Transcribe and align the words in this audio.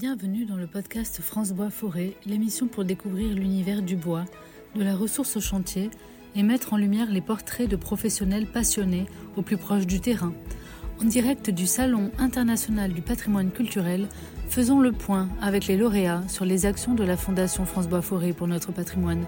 Bienvenue 0.00 0.46
dans 0.46 0.56
le 0.56 0.66
podcast 0.66 1.20
France 1.20 1.52
Bois 1.52 1.68
Forêt, 1.68 2.14
l'émission 2.24 2.68
pour 2.68 2.86
découvrir 2.86 3.34
l'univers 3.34 3.82
du 3.82 3.96
bois, 3.96 4.24
de 4.74 4.82
la 4.82 4.96
ressource 4.96 5.36
au 5.36 5.42
chantier 5.42 5.90
et 6.34 6.42
mettre 6.42 6.72
en 6.72 6.78
lumière 6.78 7.10
les 7.10 7.20
portraits 7.20 7.68
de 7.68 7.76
professionnels 7.76 8.46
passionnés 8.46 9.04
au 9.36 9.42
plus 9.42 9.58
proche 9.58 9.86
du 9.86 10.00
terrain. 10.00 10.32
En 11.02 11.04
direct 11.04 11.50
du 11.50 11.66
Salon 11.66 12.12
international 12.16 12.94
du 12.94 13.02
patrimoine 13.02 13.50
culturel, 13.50 14.08
faisons 14.48 14.80
le 14.80 14.92
point 14.92 15.28
avec 15.42 15.66
les 15.66 15.76
lauréats 15.76 16.26
sur 16.28 16.46
les 16.46 16.64
actions 16.64 16.94
de 16.94 17.04
la 17.04 17.18
Fondation 17.18 17.66
France 17.66 17.86
Bois 17.86 18.00
Forêt 18.00 18.32
pour 18.32 18.46
notre 18.46 18.72
patrimoine. 18.72 19.26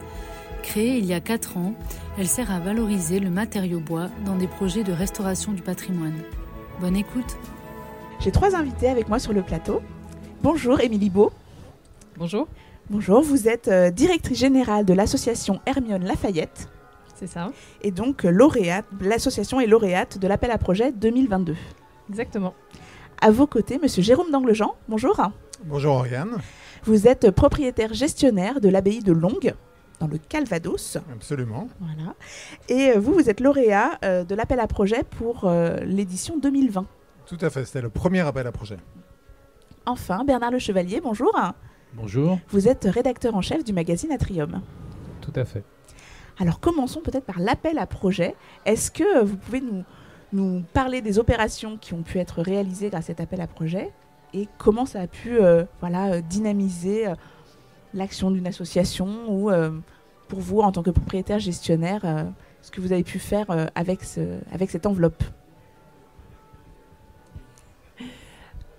Créée 0.62 0.96
il 0.96 1.04
y 1.04 1.12
a 1.12 1.20
4 1.20 1.58
ans, 1.58 1.74
elle 2.16 2.28
sert 2.28 2.50
à 2.50 2.60
valoriser 2.60 3.20
le 3.20 3.28
matériau 3.28 3.78
bois 3.78 4.08
dans 4.24 4.36
des 4.36 4.48
projets 4.48 4.84
de 4.84 4.92
restauration 4.92 5.52
du 5.52 5.60
patrimoine. 5.60 6.22
Bonne 6.80 6.96
écoute 6.96 7.36
J'ai 8.20 8.32
trois 8.32 8.56
invités 8.56 8.88
avec 8.88 9.10
moi 9.10 9.18
sur 9.18 9.34
le 9.34 9.42
plateau. 9.42 9.82
Bonjour 10.42 10.80
Émilie 10.80 11.08
Beau. 11.08 11.30
Bonjour. 12.16 12.48
Bonjour, 12.90 13.22
vous 13.22 13.46
êtes 13.46 13.68
euh, 13.68 13.90
directrice 13.90 14.40
générale 14.40 14.84
de 14.84 14.92
l'association 14.92 15.60
Hermione 15.66 16.04
Lafayette. 16.04 16.68
C'est 17.14 17.28
ça. 17.28 17.52
Et 17.82 17.92
donc 17.92 18.24
euh, 18.24 18.30
lauréate, 18.30 18.86
l'association 19.00 19.60
est 19.60 19.68
lauréate 19.68 20.18
de 20.18 20.26
l'appel 20.26 20.50
à 20.50 20.58
projet 20.58 20.90
2022. 20.90 21.54
Exactement. 22.10 22.54
À 23.20 23.30
vos 23.30 23.46
côtés, 23.46 23.78
monsieur 23.80 24.02
Jérôme 24.02 24.32
Danglejean. 24.32 24.74
Bonjour. 24.88 25.16
Bonjour 25.64 25.94
Oriane. 25.94 26.38
Vous 26.82 27.06
êtes 27.06 27.30
propriétaire 27.30 27.94
gestionnaire 27.94 28.60
de 28.60 28.68
l'abbaye 28.68 28.98
de 28.98 29.12
Longue 29.12 29.54
dans 30.00 30.08
le 30.08 30.18
Calvados. 30.18 30.98
Absolument. 31.12 31.68
Voilà. 31.78 32.14
Et 32.68 32.96
euh, 32.96 32.98
vous, 32.98 33.14
vous 33.14 33.30
êtes 33.30 33.38
lauréat 33.38 34.00
de 34.02 34.34
l'appel 34.34 34.58
à 34.58 34.66
projet 34.66 35.04
pour 35.04 35.48
l'édition 35.84 36.36
2020. 36.36 36.84
Tout 37.26 37.38
à 37.40 37.48
fait, 37.48 37.64
c'était 37.64 37.80
le 37.80 37.90
premier 37.90 38.20
appel 38.20 38.44
à 38.48 38.50
projet. 38.50 38.78
Enfin, 39.86 40.24
Bernard 40.24 40.52
Le 40.52 40.58
Chevalier, 40.58 41.00
bonjour. 41.02 41.32
Bonjour. 41.94 42.38
Vous 42.48 42.68
êtes 42.68 42.84
rédacteur 42.84 43.34
en 43.34 43.42
chef 43.42 43.64
du 43.64 43.72
magazine 43.72 44.12
Atrium. 44.12 44.62
Tout 45.20 45.32
à 45.34 45.44
fait. 45.44 45.64
Alors 46.38 46.60
commençons 46.60 47.00
peut-être 47.00 47.24
par 47.24 47.40
l'appel 47.40 47.78
à 47.78 47.86
projet. 47.86 48.34
Est-ce 48.64 48.90
que 48.90 49.24
vous 49.24 49.36
pouvez 49.36 49.60
nous, 49.60 49.84
nous 50.32 50.62
parler 50.72 51.02
des 51.02 51.18
opérations 51.18 51.76
qui 51.76 51.94
ont 51.94 52.02
pu 52.02 52.18
être 52.18 52.42
réalisées 52.42 52.90
grâce 52.90 53.04
à 53.04 53.06
cet 53.08 53.20
appel 53.20 53.40
à 53.40 53.46
projet 53.46 53.90
et 54.34 54.48
comment 54.56 54.86
ça 54.86 55.00
a 55.00 55.06
pu 55.06 55.38
euh, 55.38 55.64
voilà, 55.80 56.22
dynamiser 56.22 57.08
euh, 57.08 57.14
l'action 57.92 58.30
d'une 58.30 58.46
association 58.46 59.08
ou 59.28 59.50
euh, 59.50 59.70
pour 60.28 60.40
vous 60.40 60.60
en 60.60 60.72
tant 60.72 60.82
que 60.82 60.90
propriétaire 60.90 61.38
gestionnaire, 61.38 62.02
ce 62.62 62.70
que 62.70 62.80
vous 62.80 62.92
avez 62.92 63.02
pu 63.02 63.18
faire 63.18 63.44
avec, 63.74 64.02
ce, 64.02 64.38
avec 64.50 64.70
cette 64.70 64.86
enveloppe? 64.86 65.22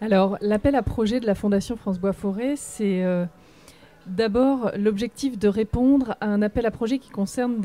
Alors, 0.03 0.37
l'appel 0.41 0.75
à 0.75 0.83
projet 0.83 1.21
de 1.21 1.25
la 1.25 1.33
Fondation 1.33 1.77
France 1.77 1.97
Bois 1.97 2.11
Forêt, 2.11 2.55
c'est 2.57 3.05
euh, 3.05 3.25
d'abord 4.05 4.69
l'objectif 4.77 5.39
de 5.39 5.47
répondre 5.47 6.17
à 6.19 6.25
un 6.25 6.41
appel 6.41 6.65
à 6.65 6.71
projet 6.71 6.99
qui 6.99 7.09
concerne 7.09 7.61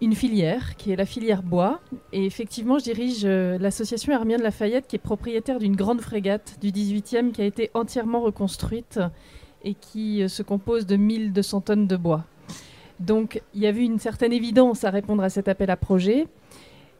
une 0.00 0.14
filière, 0.16 0.74
qui 0.74 0.90
est 0.90 0.96
la 0.96 1.06
filière 1.06 1.44
bois. 1.44 1.78
Et 2.12 2.26
effectivement, 2.26 2.80
je 2.80 2.82
dirige 2.82 3.20
euh, 3.24 3.58
l'association 3.58 4.12
Hermione 4.12 4.42
Lafayette, 4.42 4.88
qui 4.88 4.96
est 4.96 4.98
propriétaire 4.98 5.60
d'une 5.60 5.76
grande 5.76 6.00
frégate 6.00 6.58
du 6.60 6.72
18e 6.72 7.30
qui 7.30 7.42
a 7.42 7.44
été 7.44 7.70
entièrement 7.74 8.20
reconstruite 8.20 8.98
et 9.62 9.74
qui 9.74 10.24
euh, 10.24 10.26
se 10.26 10.42
compose 10.42 10.84
de 10.84 10.96
1200 10.96 11.60
tonnes 11.60 11.86
de 11.86 11.96
bois. 11.96 12.24
Donc, 12.98 13.40
il 13.54 13.60
y 13.60 13.68
avait 13.68 13.84
une 13.84 14.00
certaine 14.00 14.32
évidence 14.32 14.82
à 14.82 14.90
répondre 14.90 15.22
à 15.22 15.28
cet 15.28 15.46
appel 15.46 15.70
à 15.70 15.76
projet, 15.76 16.26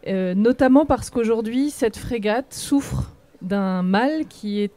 notamment 0.06 0.86
parce 0.86 1.10
qu'aujourd'hui, 1.10 1.70
cette 1.70 1.96
frégate 1.96 2.54
souffre 2.54 3.10
d'un 3.42 3.82
mal 3.82 4.26
qui 4.26 4.60
est 4.60 4.72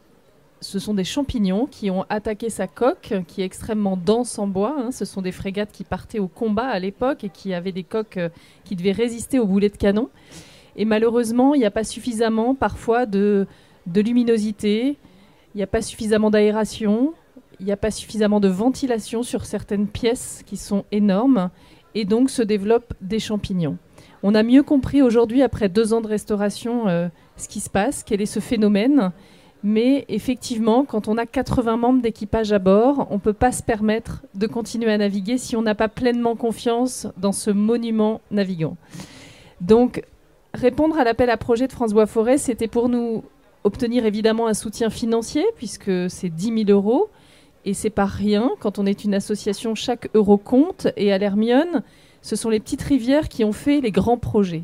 ce 0.62 0.78
sont 0.78 0.94
des 0.94 1.03
champignons 1.03 1.66
qui 1.66 1.90
ont 1.90 2.06
attaqué 2.09 2.52
sa 2.52 2.68
coque, 2.68 3.13
qui 3.28 3.41
est 3.41 3.46
extrêmement 3.46 3.97
dense 3.97 4.38
en 4.38 4.46
bois. 4.46 4.75
Hein. 4.78 4.91
Ce 4.91 5.06
sont 5.06 5.24
des 5.24 5.31
frégates 5.31 5.72
qui 5.72 5.84
partaient 5.84 6.19
au 6.19 6.28
combat 6.28 6.68
à 6.68 6.78
l'époque 6.78 7.24
et 7.24 7.30
qui 7.30 7.56
avaient 7.56 7.72
des 7.72 7.84
coques 7.84 8.18
euh, 8.18 8.30
qui 8.63 8.75
devaient 8.75 8.91
résister 8.91 9.40
aux 9.40 9.47
boulets 9.47 9.69
de 9.69 9.78
canon. 9.78 10.09
Et 10.75 10.86
malheureusement, 10.86 11.56
il 11.56 11.59
n'y 11.59 11.66
a 11.66 11.72
pas 11.72 11.84
suffisamment 11.84 12.53
parfois 12.53 13.08
de, 13.08 13.47
de 13.88 14.02
luminosité, 14.02 14.97
il 15.53 15.57
n'y 15.57 15.63
a 15.63 15.68
pas 15.68 15.81
suffisamment 15.81 16.30
d'aération, 16.30 17.13
il 17.59 17.66
n'y 17.66 17.72
a 17.72 17.78
pas 17.78 17.91
suffisamment 17.91 18.40
de 18.40 18.47
ventilation 18.47 19.24
sur 19.24 19.46
certaines 19.46 19.88
pièces 19.88 20.44
qui 20.46 20.57
sont 20.57 20.86
énormes, 20.91 21.50
et 21.94 22.06
donc 22.06 22.30
se 22.30 22.41
développent 22.41 22.94
des 23.02 23.19
champignons. 23.19 23.78
On 24.24 24.36
a 24.36 24.44
mieux 24.44 24.63
compris 24.63 25.02
aujourd'hui, 25.02 25.41
après 25.41 25.68
deux 25.68 25.94
ans 25.94 26.02
de 26.02 26.07
restauration, 26.07 26.88
euh, 26.88 27.09
ce 27.38 27.47
qui 27.47 27.59
se 27.59 27.69
passe, 27.69 28.03
quel 28.03 28.22
est 28.22 28.25
ce 28.25 28.40
phénomène. 28.40 29.12
Mais 29.64 30.06
effectivement, 30.09 30.86
quand 30.86 31.08
on 31.08 31.18
a 31.18 31.25
80 31.25 31.78
membres 31.78 32.02
d'équipage 32.02 32.52
à 32.52 32.59
bord, 32.59 33.08
on 33.12 33.16
ne 33.16 33.19
peut 33.19 33.34
pas 33.34 33.52
se 33.52 33.62
permettre 33.62 34.24
de 34.34 34.47
continuer 34.47 34.92
à 34.92 34.97
naviguer 34.97 35.38
si 35.38 35.56
on 35.56 35.62
n'a 35.62 35.75
pas 35.75 35.88
pleinement 35.88 36.36
confiance 36.36 37.08
dans 37.18 37.31
ce 37.31 37.52
monument 37.52 38.22
navigant. 38.31 38.75
Donc, 39.59 40.03
répondre 40.56 40.97
à 40.97 41.03
l'appel 41.03 41.30
à 41.30 41.38
projet 41.38 41.68
de 41.68 41.72
France 41.72 41.94
Bois 41.94 42.08
Forêt, 42.08 42.40
c'était 42.40 42.68
pour 42.68 42.90
nous 42.90 43.24
obtenir 43.63 44.06
évidemment 44.06 44.48
un 44.48 44.56
soutien 44.56 44.90
financier, 44.90 45.46
puisque 45.56 46.09
c'est 46.09 46.30
10 46.30 46.66
000 46.66 46.72
euros. 46.72 47.09
Et 47.63 47.75
c'est 47.75 47.92
pas 47.92 48.06
rien. 48.06 48.50
Quand 48.59 48.80
on 48.80 48.88
est 48.88 49.03
une 49.03 49.13
association, 49.13 49.75
chaque 49.75 50.09
euro 50.16 50.38
compte. 50.38 50.88
Et 50.98 51.13
à 51.13 51.19
l'Hermione, 51.19 51.84
ce 52.24 52.36
sont 52.36 52.50
les 52.50 52.59
petites 52.59 52.81
rivières 52.81 53.30
qui 53.30 53.44
ont 53.44 53.52
fait 53.52 53.81
les 53.81 53.92
grands 53.92 54.18
projets 54.18 54.63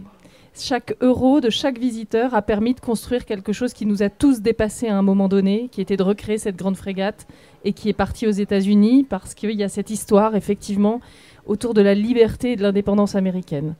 chaque 0.62 0.96
euro 1.02 1.42
de 1.42 1.50
chaque 1.50 1.78
visiteur 1.78 2.34
a 2.34 2.42
permis 2.42 2.74
de 2.74 2.80
construire 2.80 3.26
quelque 3.26 3.54
chose 3.54 3.74
qui 3.74 3.86
nous 3.86 4.04
a 4.04 4.10
tous 4.10 4.42
dépassés 4.42 4.88
à 4.88 4.98
un 4.98 5.02
moment 5.02 5.28
donné, 5.28 5.70
qui 5.72 5.82
était 5.82 5.98
de 5.98 6.04
recréer 6.04 6.38
cette 6.38 6.56
grande 6.56 6.78
frégate 6.78 7.28
et 7.64 7.74
qui 7.74 7.90
est 7.90 7.94
partie 7.94 8.28
aux 8.28 8.32
États-Unis 8.32 9.06
parce 9.10 9.34
qu'il 9.34 9.52
y 9.52 9.64
a 9.64 9.70
cette 9.70 9.90
histoire, 9.90 10.36
effectivement, 10.36 11.02
autour 11.46 11.74
de 11.74 11.82
la 11.82 11.94
liberté 11.94 12.54
et 12.54 12.56
de 12.56 12.62
l'indépendance 12.62 13.16
américaine. 13.16 13.76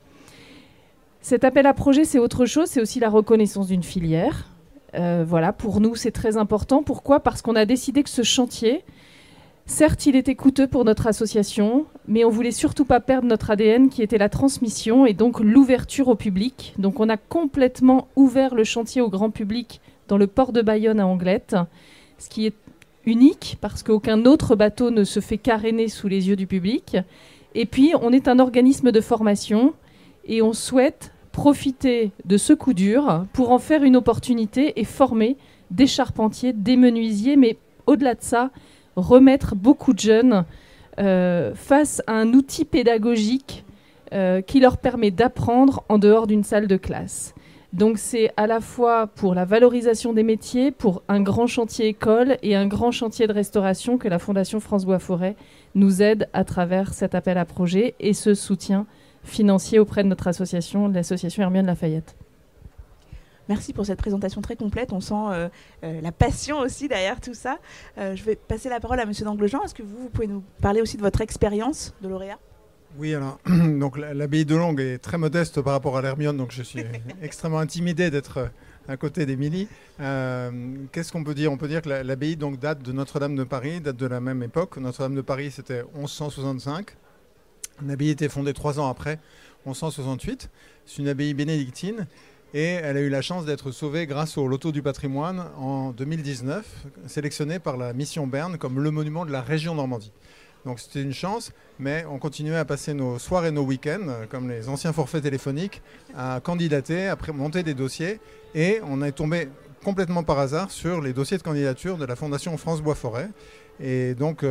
Cet 1.20 1.44
appel 1.44 1.66
à 1.66 1.74
projet, 1.74 2.04
c'est 2.04 2.18
autre 2.18 2.46
chose, 2.46 2.68
c'est 2.68 2.80
aussi 2.80 3.00
la 3.00 3.10
reconnaissance 3.10 3.68
d'une 3.68 3.82
filière. 3.82 4.48
Euh, 4.94 5.24
voilà, 5.26 5.52
pour 5.52 5.80
nous, 5.80 5.94
c'est 5.94 6.10
très 6.10 6.36
important. 6.36 6.82
Pourquoi? 6.82 7.20
Parce 7.20 7.42
qu'on 7.42 7.56
a 7.56 7.66
décidé 7.66 8.02
que 8.02 8.10
ce 8.10 8.22
chantier, 8.22 8.84
Certes, 9.70 10.06
il 10.06 10.16
était 10.16 10.34
coûteux 10.34 10.66
pour 10.66 10.86
notre 10.86 11.06
association, 11.06 11.84
mais 12.08 12.24
on 12.24 12.30
voulait 12.30 12.52
surtout 12.52 12.86
pas 12.86 13.00
perdre 13.00 13.28
notre 13.28 13.50
ADN 13.50 13.90
qui 13.90 14.02
était 14.02 14.16
la 14.16 14.30
transmission 14.30 15.04
et 15.04 15.12
donc 15.12 15.40
l'ouverture 15.40 16.08
au 16.08 16.14
public. 16.14 16.74
Donc 16.78 17.00
on 17.00 17.08
a 17.10 17.18
complètement 17.18 18.08
ouvert 18.16 18.54
le 18.54 18.64
chantier 18.64 19.02
au 19.02 19.10
grand 19.10 19.28
public 19.30 19.82
dans 20.08 20.16
le 20.16 20.26
port 20.26 20.52
de 20.52 20.62
Bayonne 20.62 21.00
à 21.00 21.06
Anglette, 21.06 21.54
ce 22.16 22.30
qui 22.30 22.46
est 22.46 22.54
unique 23.04 23.58
parce 23.60 23.82
qu'aucun 23.82 24.24
autre 24.24 24.56
bateau 24.56 24.90
ne 24.90 25.04
se 25.04 25.20
fait 25.20 25.36
caréner 25.36 25.88
sous 25.88 26.08
les 26.08 26.28
yeux 26.28 26.36
du 26.36 26.46
public. 26.46 26.96
Et 27.54 27.66
puis 27.66 27.92
on 28.00 28.10
est 28.10 28.26
un 28.26 28.38
organisme 28.38 28.90
de 28.90 29.02
formation 29.02 29.74
et 30.24 30.40
on 30.40 30.54
souhaite 30.54 31.12
profiter 31.30 32.10
de 32.24 32.38
ce 32.38 32.54
coup 32.54 32.72
dur 32.72 33.26
pour 33.34 33.50
en 33.50 33.58
faire 33.58 33.84
une 33.84 33.96
opportunité 33.96 34.80
et 34.80 34.84
former 34.84 35.36
des 35.70 35.86
charpentiers, 35.86 36.54
des 36.54 36.78
menuisiers, 36.78 37.36
mais 37.36 37.58
au-delà 37.86 38.14
de 38.14 38.22
ça, 38.22 38.50
remettre 39.00 39.54
beaucoup 39.54 39.92
de 39.92 39.98
jeunes 39.98 40.44
euh, 40.98 41.54
face 41.54 42.02
à 42.06 42.12
un 42.14 42.32
outil 42.32 42.64
pédagogique 42.64 43.64
euh, 44.12 44.40
qui 44.40 44.60
leur 44.60 44.78
permet 44.78 45.10
d'apprendre 45.10 45.84
en 45.88 45.98
dehors 45.98 46.26
d'une 46.26 46.44
salle 46.44 46.66
de 46.66 46.76
classe. 46.76 47.34
Donc 47.72 47.98
c'est 47.98 48.30
à 48.36 48.46
la 48.46 48.60
fois 48.60 49.06
pour 49.06 49.34
la 49.34 49.44
valorisation 49.44 50.14
des 50.14 50.22
métiers, 50.22 50.70
pour 50.70 51.02
un 51.08 51.20
grand 51.20 51.46
chantier 51.46 51.86
école 51.88 52.38
et 52.42 52.56
un 52.56 52.66
grand 52.66 52.90
chantier 52.90 53.26
de 53.26 53.32
restauration 53.32 53.98
que 53.98 54.08
la 54.08 54.18
Fondation 54.18 54.58
France 54.58 54.86
Bois 54.86 54.98
Forêt 54.98 55.36
nous 55.74 56.02
aide 56.02 56.28
à 56.32 56.44
travers 56.44 56.94
cet 56.94 57.14
appel 57.14 57.36
à 57.36 57.44
projet 57.44 57.94
et 58.00 58.14
ce 58.14 58.32
soutien 58.32 58.86
financier 59.22 59.78
auprès 59.78 60.02
de 60.02 60.08
notre 60.08 60.28
association, 60.28 60.88
l'association 60.88 61.42
Hermione 61.42 61.66
Lafayette. 61.66 62.16
Merci 63.48 63.72
pour 63.72 63.86
cette 63.86 63.98
présentation 63.98 64.42
très 64.42 64.56
complète. 64.56 64.92
On 64.92 65.00
sent 65.00 65.14
euh, 65.14 65.48
euh, 65.82 66.00
la 66.02 66.12
passion 66.12 66.58
aussi 66.58 66.86
derrière 66.86 67.20
tout 67.20 67.32
ça. 67.32 67.58
Euh, 67.96 68.14
je 68.14 68.22
vais 68.22 68.36
passer 68.36 68.68
la 68.68 68.78
parole 68.78 69.00
à 69.00 69.06
Monsieur 69.06 69.24
Danglejean. 69.24 69.62
Est-ce 69.64 69.74
que 69.74 69.82
vous, 69.82 69.96
vous, 70.02 70.08
pouvez 70.10 70.26
nous 70.26 70.42
parler 70.60 70.82
aussi 70.82 70.98
de 70.98 71.02
votre 71.02 71.22
expérience 71.22 71.94
de 72.02 72.08
lauréat? 72.08 72.38
Oui, 72.98 73.14
alors, 73.14 73.38
donc 73.46 73.96
l'abbaye 73.96 74.44
de 74.44 74.54
Longue 74.54 74.80
est 74.80 74.98
très 74.98 75.16
modeste 75.16 75.62
par 75.62 75.72
rapport 75.72 75.96
à 75.96 76.02
l'Hermione, 76.02 76.36
donc 76.36 76.52
je 76.52 76.62
suis 76.62 76.84
extrêmement 77.22 77.58
intimidé 77.58 78.10
d'être 78.10 78.50
à 78.86 78.96
côté 78.96 79.24
d'Émilie. 79.24 79.68
Qu'est-ce 79.98 81.12
qu'on 81.12 81.24
peut 81.24 81.34
dire? 81.34 81.52
On 81.52 81.56
peut 81.56 81.68
dire 81.68 81.82
que 81.82 81.88
l'abbaye 81.88 82.36
donc 82.36 82.58
date 82.58 82.82
de 82.82 82.92
Notre-Dame 82.92 83.36
de 83.36 83.44
Paris, 83.44 83.80
date 83.80 83.96
de 83.96 84.06
la 84.06 84.20
même 84.20 84.42
époque. 84.42 84.76
Notre-Dame 84.78 85.14
de 85.14 85.20
Paris, 85.20 85.50
c'était 85.50 85.84
1165. 85.94 86.96
L'abbaye 87.86 88.10
était 88.10 88.28
fondée 88.28 88.54
trois 88.54 88.80
ans 88.80 88.88
après, 88.88 89.18
1168. 89.66 90.50
C'est 90.86 90.98
une 90.98 91.08
abbaye 91.08 91.34
bénédictine 91.34 92.06
et 92.54 92.64
elle 92.64 92.96
a 92.96 93.00
eu 93.00 93.08
la 93.08 93.22
chance 93.22 93.44
d'être 93.44 93.70
sauvée 93.70 94.06
grâce 94.06 94.38
au 94.38 94.48
Loto 94.48 94.72
du 94.72 94.82
patrimoine 94.82 95.44
en 95.58 95.90
2019, 95.90 96.64
sélectionnée 97.06 97.58
par 97.58 97.76
la 97.76 97.92
mission 97.92 98.26
Berne 98.26 98.58
comme 98.58 98.80
le 98.80 98.90
monument 98.90 99.26
de 99.26 99.32
la 99.32 99.42
région 99.42 99.74
Normandie. 99.74 100.12
Donc 100.64 100.80
c'était 100.80 101.02
une 101.02 101.12
chance, 101.12 101.52
mais 101.78 102.04
on 102.10 102.18
continuait 102.18 102.56
à 102.56 102.64
passer 102.64 102.92
nos 102.92 103.18
soirs 103.18 103.46
et 103.46 103.50
nos 103.50 103.62
week-ends, 103.62 104.26
comme 104.28 104.48
les 104.48 104.68
anciens 104.68 104.92
forfaits 104.92 105.22
téléphoniques, 105.22 105.82
à 106.16 106.40
candidater, 106.42 107.08
à 107.08 107.16
monter 107.32 107.62
des 107.62 107.74
dossiers. 107.74 108.20
Et 108.54 108.80
on 108.84 109.02
est 109.02 109.12
tombé 109.12 109.48
complètement 109.84 110.24
par 110.24 110.38
hasard 110.38 110.70
sur 110.70 111.00
les 111.00 111.12
dossiers 111.12 111.38
de 111.38 111.42
candidature 111.42 111.96
de 111.96 112.04
la 112.04 112.16
Fondation 112.16 112.56
France 112.56 112.82
Bois 112.82 112.96
Forêt, 112.96 113.30
et 113.80 114.14
donc 114.14 114.44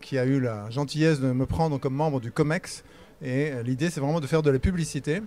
qui 0.00 0.18
a 0.18 0.24
eu 0.26 0.40
la 0.40 0.68
gentillesse 0.70 1.20
de 1.20 1.32
me 1.32 1.46
prendre 1.46 1.78
comme 1.78 1.94
membre 1.94 2.20
du 2.20 2.30
COMEX. 2.30 2.84
Et 3.22 3.52
l'idée, 3.64 3.88
c'est 3.88 4.00
vraiment 4.00 4.20
de 4.20 4.26
faire 4.26 4.42
de 4.42 4.50
la 4.50 4.58
publicité 4.58 5.22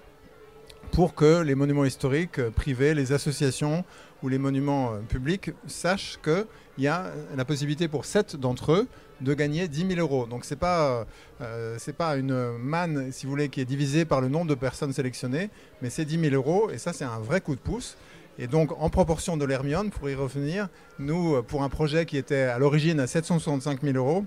pour 1.00 1.16
que 1.16 1.44
les 1.44 1.56
monuments 1.56 1.86
historiques 1.86 2.42
privés, 2.50 2.94
les 2.94 3.14
associations 3.14 3.86
ou 4.22 4.28
les 4.28 4.38
monuments 4.38 4.96
publics 5.08 5.52
sachent 5.66 6.20
qu'il 6.22 6.44
y 6.84 6.90
a 6.90 7.14
la 7.38 7.46
possibilité 7.46 7.88
pour 7.88 8.04
sept 8.04 8.36
d'entre 8.36 8.74
eux 8.74 8.88
de 9.22 9.34
gagner 9.34 9.70
10 9.70 9.96
000 9.96 10.02
euros. 10.02 10.26
Donc 10.26 10.44
ce 10.44 10.54
n'est 10.54 10.60
pas, 10.60 11.08
euh, 11.40 11.78
pas 11.98 12.18
une 12.18 12.58
manne, 12.58 13.14
si 13.14 13.26
vous 13.26 13.30
voulez, 13.30 13.48
qui 13.48 13.62
est 13.62 13.66
divisée 13.66 14.04
par 14.04 14.20
le 14.20 14.28
nombre 14.28 14.48
de 14.48 14.56
personnes 14.56 14.92
sélectionnées, 14.92 15.50
mais 15.82 15.90
c'est 15.90 16.04
10 16.04 16.20
000 16.20 16.36
euros, 16.36 16.70
et 16.70 16.78
ça 16.78 16.92
c'est 16.92 17.06
un 17.06 17.20
vrai 17.20 17.40
coup 17.40 17.56
de 17.56 17.62
pouce. 17.62 17.96
Et 18.38 18.48
donc 18.48 18.74
en 18.78 18.90
proportion 18.90 19.38
de 19.38 19.46
l'Hermione, 19.46 19.92
pour 19.92 20.10
y 20.10 20.16
revenir, 20.16 20.68
nous, 21.00 21.42
pour 21.44 21.64
un 21.64 21.70
projet 21.70 22.06
qui 22.06 22.18
était 22.18 22.42
à 22.42 22.60
l'origine 22.60 23.00
à 23.00 23.08
765 23.08 23.84
000 23.84 23.96
euros, 23.96 24.26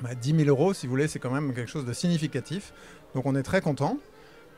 10 0.00 0.32
bah, 0.32 0.38
000 0.44 0.48
euros, 0.48 0.74
si 0.74 0.88
vous 0.88 0.90
voulez, 0.90 1.06
c'est 1.06 1.20
quand 1.20 1.30
même 1.30 1.54
quelque 1.54 1.70
chose 1.70 1.86
de 1.86 1.92
significatif. 1.92 2.72
Donc 3.14 3.26
on 3.26 3.36
est 3.36 3.44
très 3.44 3.60
content. 3.60 4.00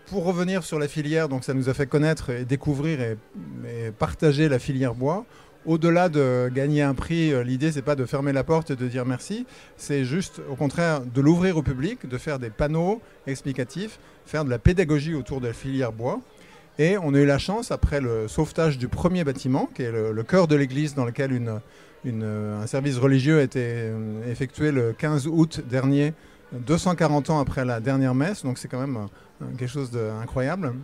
Pour 0.07 0.25
revenir 0.25 0.63
sur 0.63 0.79
la 0.79 0.89
filière, 0.89 1.29
donc 1.29 1.45
ça 1.45 1.53
nous 1.53 1.69
a 1.69 1.75
fait 1.75 1.87
connaître 1.87 2.31
et 2.31 2.45
découvrir 2.45 3.01
et 3.01 3.17
partager 3.99 4.49
la 4.49 4.59
filière 4.59 4.95
bois 4.95 5.27
au-delà 5.67 6.09
de 6.09 6.49
gagner 6.53 6.83
un 6.83 6.95
prix, 6.95 7.33
euh, 7.33 7.43
l'idée 7.43 7.73
c'est 7.73 7.83
pas 7.83 7.97
de 7.97 8.05
fermer 8.05 8.33
la 8.33 8.45
porte 8.45 8.71
et 8.71 8.77
de 8.77 8.87
dire 8.87 9.05
merci, 9.05 9.47
c'est 9.77 10.05
juste 10.05 10.41
au 10.49 10.55
contraire 10.55 11.01
de 11.01 11.21
l'ouvrir 11.21 11.57
au 11.57 11.63
public, 11.63 12.09
de 12.09 12.19
faire 12.19 12.39
des 12.39 12.51
panneaux 12.51 13.01
explicatifs, 13.27 13.99
faire 14.25 14.45
de 14.45 14.51
la 14.51 14.59
pédagogie 14.59 15.15
autour 15.15 15.41
de 15.41 15.49
la 15.49 15.53
filière 15.53 15.93
bois. 15.93 16.21
Et 16.79 16.99
on 16.99 17.15
a 17.15 17.19
eu 17.19 17.27
la 17.27 17.39
chance, 17.39 17.73
après 17.73 18.01
le 18.01 18.29
sauvetage 18.29 18.79
du 18.79 18.87
premier 18.87 19.25
bâtiment, 19.25 19.69
qui 19.75 19.83
est 19.83 19.91
le, 19.91 20.23
cœur 20.23 20.47
de 20.47 20.55
l'église 20.55 20.95
dans 20.95 21.07
lequel 21.07 21.33
euh, 22.07 22.63
un 22.63 22.67
service 22.67 22.99
religieux 22.99 23.39
a 23.39 23.43
été 23.43 23.63
euh, 23.65 24.31
effectué 24.31 24.71
le 24.73 24.93
15 24.93 25.27
août 25.27 25.63
dernier, 25.69 26.13
240 26.53 27.31
ans 27.31 27.41
après 27.41 27.65
la 27.65 27.81
dernière 27.81 28.15
messe, 28.15 28.45
donc 28.45 28.59
c'est 28.59 28.69
quand 28.69 28.79
même 28.79 29.09
quelque 29.59 29.71
chose 29.71 29.91
d'incroyable. 29.91 30.75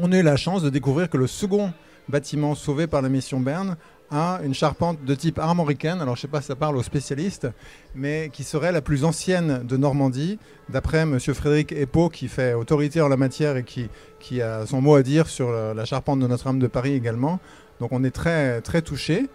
On 0.00 0.12
a 0.12 0.18
eu 0.18 0.22
la 0.22 0.36
chance 0.36 0.62
de 0.62 0.70
découvrir 0.70 1.08
que 1.08 1.16
le 1.16 1.26
second 1.26 1.72
bâtiment 2.08 2.54
sauvé 2.54 2.86
par 2.86 3.02
la 3.02 3.08
mission 3.08 3.40
Berne 3.40 3.76
a 4.10 4.40
une 4.44 4.54
charpente 4.54 5.04
de 5.04 5.14
type 5.14 5.38
armoricaine, 5.38 6.00
alors 6.00 6.14
je 6.14 6.20
ne 6.20 6.22
sais 6.22 6.28
pas 6.28 6.40
si 6.40 6.46
ça 6.46 6.54
parle 6.54 6.76
aux 6.76 6.82
spécialistes, 6.82 7.48
mais 7.94 8.30
qui 8.32 8.44
serait 8.44 8.70
la 8.70 8.80
plus 8.80 9.04
ancienne 9.04 9.64
de 9.66 9.76
Normandie, 9.76 10.38
d'après 10.68 11.00
M. 11.00 11.18
Frédéric 11.18 11.72
Epo, 11.72 12.08
qui 12.08 12.28
fait 12.28 12.54
autorité 12.54 13.00
en 13.00 13.08
la 13.08 13.16
matière 13.16 13.56
et 13.56 13.64
qui, 13.64 13.88
qui 14.20 14.40
a 14.40 14.64
son 14.66 14.80
mot 14.80 14.94
à 14.94 15.02
dire 15.02 15.26
sur 15.26 15.50
la, 15.50 15.84
charpente 15.84 16.20
de 16.20 16.26
Notre-Dame 16.26 16.60
de 16.60 16.68
Paris 16.68 16.92
également. 16.92 17.40
Donc 17.80 17.90
on 17.92 18.04
est 18.04 18.10
très, 18.10 18.60
très 18.60 18.80
touché. 18.80 19.26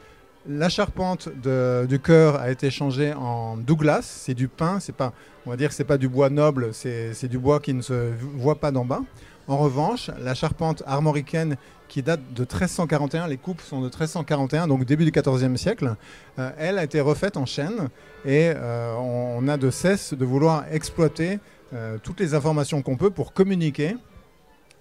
La 0.47 0.69
charpente 0.69 1.29
du 1.29 1.99
cœur 1.99 2.37
a 2.37 2.49
été 2.49 2.71
changée 2.71 3.13
en 3.13 3.57
Douglas, 3.57 4.01
c'est 4.01 4.33
du 4.33 4.47
pin, 4.47 4.79
c'est 4.79 4.95
pas, 4.95 5.13
on 5.45 5.51
va 5.51 5.55
dire 5.55 5.71
c'est 5.71 5.83
pas 5.83 5.99
du 5.99 6.09
bois 6.09 6.31
noble, 6.31 6.73
c'est 6.73 7.27
du 7.27 7.37
bois 7.37 7.59
qui 7.59 7.75
ne 7.75 7.81
se 7.81 8.11
voit 8.35 8.59
pas 8.59 8.71
d'en 8.71 8.83
bas. 8.83 9.01
En 9.47 9.57
revanche, 9.57 10.09
la 10.19 10.33
charpente 10.33 10.81
armoricaine 10.87 11.57
qui 11.87 12.01
date 12.01 12.21
de 12.33 12.41
1341, 12.41 13.27
les 13.27 13.37
coupes 13.37 13.61
sont 13.61 13.79
de 13.81 13.85
1341, 13.85 14.67
donc 14.67 14.85
début 14.85 15.03
du 15.03 15.11
XIVe 15.11 15.57
siècle, 15.57 15.95
euh, 16.39 16.49
elle 16.57 16.79
a 16.79 16.85
été 16.85 17.01
refaite 17.01 17.37
en 17.37 17.45
chêne 17.45 17.89
et 18.25 18.53
euh, 18.55 18.95
on, 18.95 19.47
a 19.47 19.57
de 19.57 19.69
cesse 19.69 20.13
de 20.13 20.23
vouloir 20.23 20.63
exploiter 20.71 21.39
euh, 21.73 21.97
toutes 22.01 22.19
les 22.19 22.33
informations 22.33 22.81
qu'on 22.81 22.95
peut 22.95 23.09
pour 23.09 23.33
communiquer 23.33 23.97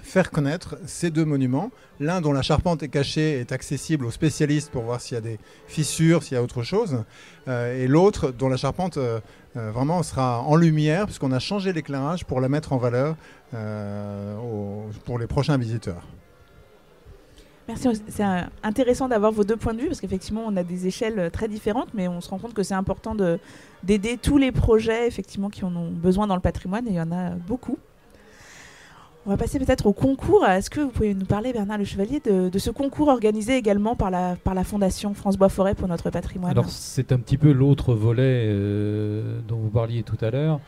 faire 0.02 0.30
connaître 0.30 0.76
ces 0.86 1.10
deux 1.10 1.24
monuments. 1.24 1.70
L'un 1.98 2.20
dont 2.20 2.32
la 2.32 2.42
charpente 2.42 2.82
est 2.82 2.88
cachée 2.88 3.40
est 3.40 3.52
accessible 3.52 4.04
aux 4.06 4.10
spécialistes 4.10 4.70
pour 4.70 4.82
voir 4.82 5.00
s'il 5.00 5.14
y 5.14 5.18
a 5.18 5.20
des 5.20 5.38
fissures, 5.66 6.22
s'il 6.22 6.34
y 6.34 6.38
a 6.38 6.42
autre 6.42 6.62
chose. 6.62 7.04
et 7.48 7.86
l'autre 7.86 8.30
dont 8.30 8.48
la 8.48 8.56
charpente 8.56 8.98
vraiment 9.54 10.02
sera 10.02 10.40
en 10.42 10.56
lumière 10.56 11.06
puisqu'on 11.06 11.32
a 11.32 11.38
changé 11.38 11.72
l'éclairage 11.72 12.24
pour 12.24 12.40
la 12.40 12.48
mettre 12.48 12.72
en 12.72 12.78
valeur 12.78 13.16
pour 15.04 15.18
les 15.18 15.26
prochains 15.26 15.58
visiteurs. 15.58 16.06
Merci. 17.70 18.02
C'est 18.08 18.24
intéressant 18.64 19.08
d'avoir 19.08 19.30
vos 19.30 19.44
deux 19.44 19.56
points 19.56 19.74
de 19.74 19.80
vue 19.80 19.86
parce 19.86 20.00
qu'effectivement, 20.00 20.42
on 20.44 20.56
a 20.56 20.64
des 20.64 20.88
échelles 20.88 21.18
euh, 21.20 21.30
très 21.30 21.46
différentes, 21.46 21.94
mais 21.94 22.08
on 22.08 22.20
se 22.20 22.28
rend 22.28 22.38
compte 22.38 22.52
que 22.52 22.64
c'est 22.64 22.74
important 22.74 23.14
d'aider 23.84 24.18
tous 24.20 24.38
les 24.38 24.50
projets 24.50 25.06
effectivement 25.06 25.50
qui 25.50 25.64
en 25.64 25.74
ont 25.76 25.90
besoin 25.90 26.26
dans 26.26 26.34
le 26.34 26.40
patrimoine 26.40 26.88
et 26.88 26.90
il 26.90 26.96
y 26.96 27.00
en 27.00 27.12
a 27.12 27.30
beaucoup. 27.30 27.78
On 29.26 29.30
va 29.30 29.36
passer 29.36 29.58
peut-être 29.58 29.84
au 29.84 29.92
concours. 29.92 30.46
Est-ce 30.46 30.70
que 30.70 30.80
vous 30.80 30.88
pouvez 30.88 31.12
nous 31.12 31.26
parler, 31.26 31.52
Bernard 31.52 31.76
Le 31.76 31.84
Chevalier, 31.84 32.20
de, 32.20 32.58
ce 32.58 32.70
concours 32.70 33.08
organisé 33.08 33.54
également 33.56 33.94
par 33.94 34.10
la, 34.10 34.36
par 34.36 34.54
la 34.54 34.64
Fondation 34.64 35.12
France 35.12 35.36
Bois 35.36 35.50
Forêt 35.50 35.74
pour 35.74 35.88
notre 35.88 36.08
patrimoine 36.08 36.50
Alors, 36.50 36.70
c'est 36.70 37.12
un 37.12 37.18
petit 37.18 37.36
peu 37.36 37.52
l'autre 37.52 37.92
volet 37.92 38.46
euh, 38.48 39.40
dont 39.46 39.58
vous 39.58 39.68
parliez 39.68 40.04
tout 40.04 40.16
à 40.22 40.30
l'heure. 40.30 40.60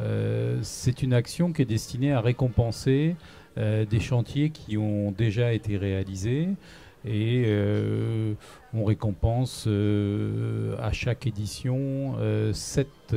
Euh, 0.00 0.58
c'est 0.62 1.02
une 1.02 1.12
action 1.12 1.52
qui 1.52 1.60
est 1.62 1.66
destinée 1.66 2.14
à 2.14 2.22
récompenser 2.22 3.14
euh, 3.58 3.84
des 3.84 4.00
chantiers 4.00 4.50
qui 4.50 4.78
ont 4.78 5.12
déjà 5.12 5.52
été 5.52 5.76
réalisés 5.76 6.48
et 7.04 7.46
on 8.74 8.84
récompense 8.84 9.68
à 9.68 10.92
chaque 10.92 11.26
édition 11.26 12.14
sept, 12.52 13.14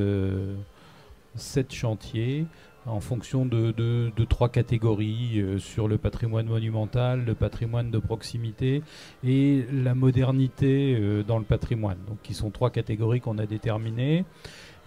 chantiers 1.70 2.46
en 2.86 3.00
fonction 3.00 3.46
de, 3.46 4.12
trois 4.26 4.50
catégories 4.50 5.44
sur 5.60 5.88
le 5.88 5.98
patrimoine 5.98 6.48
monumental, 6.48 7.24
le 7.26 7.36
patrimoine 7.36 7.92
de 7.92 8.00
proximité 8.00 8.82
et 9.24 9.66
la 9.72 9.94
modernité 9.94 11.24
dans 11.28 11.38
le 11.38 11.46
patrimoine. 11.46 11.98
Donc, 12.08 12.18
qui 12.24 12.34
sont 12.34 12.50
trois 12.50 12.70
catégories 12.70 13.22
qu'on 13.22 13.38
a 13.38 13.46
déterminées. 13.46 14.26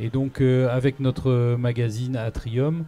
Et 0.01 0.11
donc, 0.11 0.41
avec 0.41 0.99
notre 0.99 1.57
magazine 1.57 2.17
Atrium, 2.17 2.85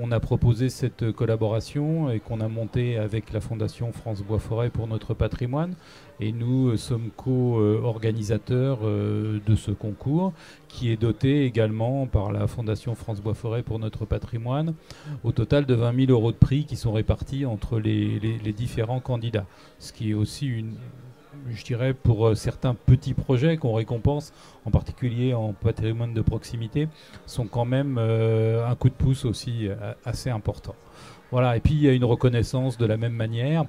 on 0.00 0.12
a 0.12 0.20
proposé 0.20 0.68
cette 0.68 1.12
collaboration 1.12 2.10
et 2.10 2.20
qu'on 2.20 2.40
a 2.40 2.48
monté 2.48 2.98
avec 2.98 3.32
la 3.32 3.40
Fondation 3.40 3.92
France 3.92 4.22
Bois 4.22 4.38
Forêt 4.38 4.70
pour 4.70 4.86
notre 4.86 5.14
patrimoine. 5.14 5.74
Et 6.20 6.32
nous 6.32 6.76
sommes 6.76 7.10
co-organisateurs 7.16 8.80
euh, 8.84 9.38
de 9.46 9.54
ce 9.54 9.70
concours 9.70 10.32
qui 10.68 10.90
est 10.90 10.96
doté 10.96 11.44
également 11.44 12.06
par 12.06 12.32
la 12.32 12.46
Fondation 12.46 12.94
France 12.94 13.20
Bois 13.20 13.34
Forêt 13.34 13.62
pour 13.62 13.78
notre 13.78 14.04
patrimoine 14.06 14.74
au 15.24 15.32
total 15.32 15.66
de 15.66 15.74
20 15.74 16.06
000 16.06 16.12
euros 16.12 16.32
de 16.32 16.36
prix 16.36 16.64
qui 16.64 16.76
sont 16.76 16.92
répartis 16.92 17.44
entre 17.46 17.78
les 17.78 18.52
différents 18.56 19.00
candidats. 19.00 19.46
Ce 19.78 19.92
qui 19.92 20.10
est 20.10 20.14
aussi 20.14 20.46
une, 20.46 20.76
je 21.50 21.64
dirais, 21.64 21.94
pour 21.94 22.28
euh, 22.28 22.34
certains 22.34 22.74
petits 22.74 23.14
projets 23.14 23.56
qu'on 23.56 23.74
récompense, 23.74 24.32
en 24.64 24.70
particulier 24.70 25.34
en 25.34 25.52
patrimoine 25.52 26.14
de 26.14 26.22
proximité, 26.22 26.88
sont 27.26 27.46
quand 27.46 27.64
même 27.64 27.96
euh, 27.98 28.66
un 28.66 28.74
coup 28.74 28.88
de 28.88 28.94
pouce 28.94 29.24
aussi 29.24 29.68
euh, 29.68 29.92
assez 30.04 30.30
important. 30.30 30.74
Voilà, 31.32 31.56
et 31.56 31.60
puis 31.60 31.74
il 31.74 31.82
y 31.82 31.88
a 31.88 31.92
une 31.92 32.04
reconnaissance 32.04 32.78
de 32.78 32.86
la 32.86 32.96
même 32.96 33.12
manière 33.12 33.64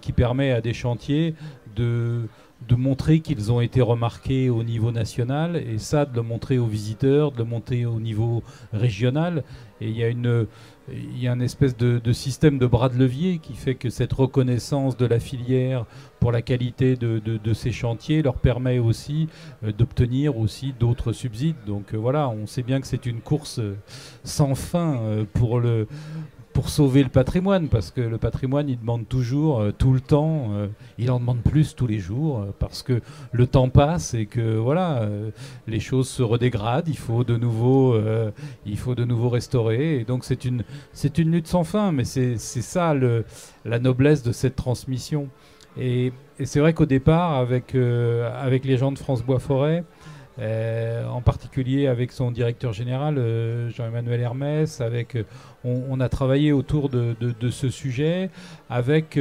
qui 0.00 0.12
permet 0.12 0.52
à 0.52 0.62
des 0.62 0.72
chantiers 0.72 1.34
de, 1.74 2.22
de 2.68 2.74
montrer 2.74 3.20
qu'ils 3.20 3.52
ont 3.52 3.60
été 3.60 3.80
remarqués 3.80 4.50
au 4.50 4.62
niveau 4.62 4.92
national 4.92 5.56
et 5.56 5.78
ça 5.78 6.04
de 6.06 6.16
le 6.16 6.22
montrer 6.22 6.58
aux 6.58 6.66
visiteurs, 6.66 7.32
de 7.32 7.38
le 7.38 7.44
montrer 7.44 7.84
au 7.86 8.00
niveau 8.00 8.42
régional. 8.72 9.44
Et 9.80 9.88
il 9.88 9.96
y 9.96 10.04
a 10.04 10.08
une, 10.08 10.46
il 10.92 11.18
y 11.18 11.28
a 11.28 11.34
espèce 11.36 11.76
de, 11.76 12.12
système 12.12 12.58
de 12.58 12.66
bras 12.66 12.88
de 12.88 12.96
levier 12.96 13.38
qui 13.38 13.54
fait 13.54 13.74
que 13.74 13.90
cette 13.90 14.12
reconnaissance 14.12 14.96
de 14.96 15.06
la 15.06 15.18
filière 15.18 15.86
pour 16.20 16.32
la 16.32 16.42
qualité 16.42 16.96
de, 16.96 17.52
ces 17.52 17.72
chantiers 17.72 18.22
leur 18.22 18.36
permet 18.36 18.78
aussi 18.78 19.28
euh, 19.62 19.72
d'obtenir 19.72 20.36
aussi 20.36 20.74
d'autres 20.78 21.12
subsides. 21.12 21.56
Donc 21.66 21.94
euh, 21.94 21.96
voilà, 21.96 22.28
on 22.28 22.46
sait 22.46 22.62
bien 22.62 22.80
que 22.80 22.86
c'est 22.86 23.06
une 23.06 23.20
course 23.20 23.58
euh, 23.60 23.76
sans 24.24 24.54
fin 24.54 25.00
pour 25.34 25.60
le, 25.60 25.86
pour 26.54 26.68
sauver 26.68 27.02
le 27.02 27.08
patrimoine, 27.08 27.68
parce 27.68 27.90
que 27.90 28.00
le 28.00 28.16
patrimoine, 28.16 28.68
il 28.68 28.78
demande 28.78 29.08
toujours, 29.08 29.60
euh, 29.60 29.72
tout 29.72 29.92
le 29.92 30.00
temps, 30.00 30.50
euh, 30.52 30.68
il 30.98 31.10
en 31.10 31.18
demande 31.18 31.42
plus 31.42 31.74
tous 31.74 31.88
les 31.88 31.98
jours, 31.98 32.38
euh, 32.38 32.54
parce 32.58 32.84
que 32.84 33.00
le 33.32 33.46
temps 33.48 33.68
passe 33.68 34.14
et 34.14 34.26
que 34.26 34.56
voilà, 34.56 35.08
les 35.66 35.80
choses 35.80 36.08
se 36.08 36.22
redégradent, 36.22 36.88
il 36.88 36.96
faut 36.96 37.24
de 37.24 37.36
nouveau, 37.36 37.98
il 38.64 38.78
faut 38.78 38.94
de 38.94 39.04
nouveau 39.04 39.28
restaurer, 39.28 39.96
et 39.98 40.04
donc 40.04 40.24
c'est 40.24 40.44
une, 40.44 40.62
c'est 40.92 41.18
une 41.18 41.32
lutte 41.32 41.48
sans 41.48 41.64
fin, 41.64 41.90
mais 41.90 42.04
c'est, 42.04 42.38
ça 42.38 42.94
la 43.64 43.78
noblesse 43.80 44.22
de 44.22 44.30
cette 44.30 44.54
transmission. 44.54 45.28
Et, 45.76 46.12
et 46.38 46.46
c'est 46.46 46.60
vrai 46.60 46.72
qu'au 46.72 46.86
départ, 46.86 47.32
avec, 47.32 47.74
avec 47.74 48.64
les 48.64 48.78
gens 48.78 48.92
de 48.92 48.98
France 48.98 49.24
Bois 49.24 49.40
Forêt, 49.40 49.84
euh, 50.40 51.06
en 51.06 51.20
particulier 51.20 51.86
avec 51.86 52.10
son 52.10 52.32
directeur 52.32 52.72
général 52.72 53.18
euh, 53.18 53.70
Jean-Emmanuel 53.70 54.20
Hermès. 54.20 54.80
Avec, 54.80 55.14
euh, 55.14 55.24
on, 55.64 56.00
a 56.00 56.08
travaillé 56.08 56.52
autour 56.52 56.88
de, 56.88 57.14
ce 57.50 57.68
sujet 57.68 58.30
avec 58.68 59.18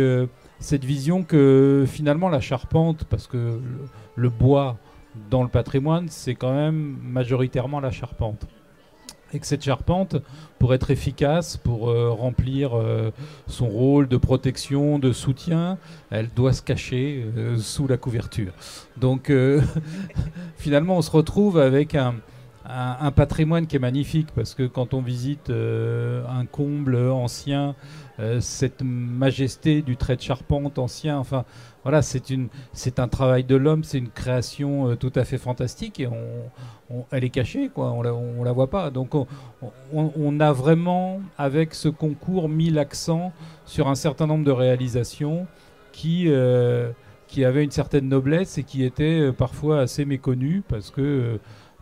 cette 0.59 0.83
vision 0.83 1.23
que 1.23 1.85
finalement 1.87 2.29
la 2.29 2.41
charpente, 2.41 3.05
parce 3.05 3.27
que 3.27 3.59
le, 4.15 4.29
bois 4.29 4.77
dans 5.29 5.43
le 5.43 5.49
patrimoine, 5.49 6.07
c'est 6.09 6.35
quand 6.35 6.53
même 6.53 6.97
majoritairement 7.03 7.79
la 7.79 7.91
charpente. 7.91 8.47
Et 9.33 9.39
que 9.39 9.47
cette 9.47 9.63
charpente, 9.63 10.17
pour 10.59 10.73
être 10.73 10.91
efficace, 10.91 11.57
pour 11.57 11.89
euh, 11.89 12.11
remplir 12.11 12.77
euh, 12.77 13.11
son 13.47 13.67
rôle 13.67 14.07
de 14.07 14.17
protection, 14.17 14.99
de 14.99 15.11
soutien, 15.11 15.77
elle 16.11 16.29
doit 16.35 16.53
se 16.53 16.61
cacher 16.61 17.25
euh, 17.35 17.57
sous 17.57 17.87
la 17.87 17.97
couverture. 17.97 18.53
Donc 18.97 19.31
finalement, 20.57 20.97
on 20.97 21.01
se 21.01 21.11
retrouve 21.11 21.57
avec 21.57 21.95
un, 21.95 22.15
un, 22.65 23.11
patrimoine 23.11 23.67
qui 23.67 23.75
est 23.75 23.79
magnifique, 23.79 24.29
parce 24.35 24.53
que 24.53 24.63
quand 24.67 24.93
on 24.93 25.01
visite 25.01 25.49
un 25.49 26.45
comble 26.45 26.95
ancien, 26.95 27.75
cette 28.39 28.83
majesté 28.83 29.81
du 29.81 29.97
trait 29.97 30.15
de 30.15 30.21
charpente 30.21 30.77
ancien, 30.77 31.17
enfin 31.17 31.45
voilà, 31.83 32.01
c'est 32.01 32.99
un 32.99 33.07
travail 33.07 33.43
de 33.43 33.55
l'homme, 33.55 33.83
c'est 33.83 33.97
une 33.97 34.09
création 34.09 34.95
tout 34.95 35.11
à 35.15 35.23
fait 35.23 35.37
fantastique 35.39 35.99
et 35.99 36.07
on, 36.07 37.05
elle 37.11 37.23
est 37.23 37.29
cachée, 37.29 37.69
quoi. 37.73 37.91
On 37.91 38.01
la, 38.01 38.13
la 38.45 38.51
voit 38.51 38.69
pas. 38.69 38.91
Donc 38.91 39.15
on, 39.93 40.39
a 40.39 40.51
vraiment, 40.51 41.21
avec 41.37 41.73
ce 41.73 41.89
concours, 41.89 42.49
mis 42.49 42.69
l'accent 42.69 43.31
sur 43.65 43.87
un 43.87 43.95
certain 43.95 44.27
nombre 44.27 44.45
de 44.45 44.51
réalisations 44.51 45.47
qui, 45.91 46.25
euh, 46.27 46.91
qui 47.27 47.45
avaient 47.45 47.63
une 47.63 47.71
certaine 47.71 48.09
noblesse 48.09 48.57
et 48.57 48.63
qui 48.63 48.83
étaient 48.83 49.21
euh, 49.21 49.31
parfois 49.31 49.81
assez 49.81 50.05
méconnues 50.05 50.63
parce 50.67 50.91
que 50.91 51.01
euh, 51.01 51.37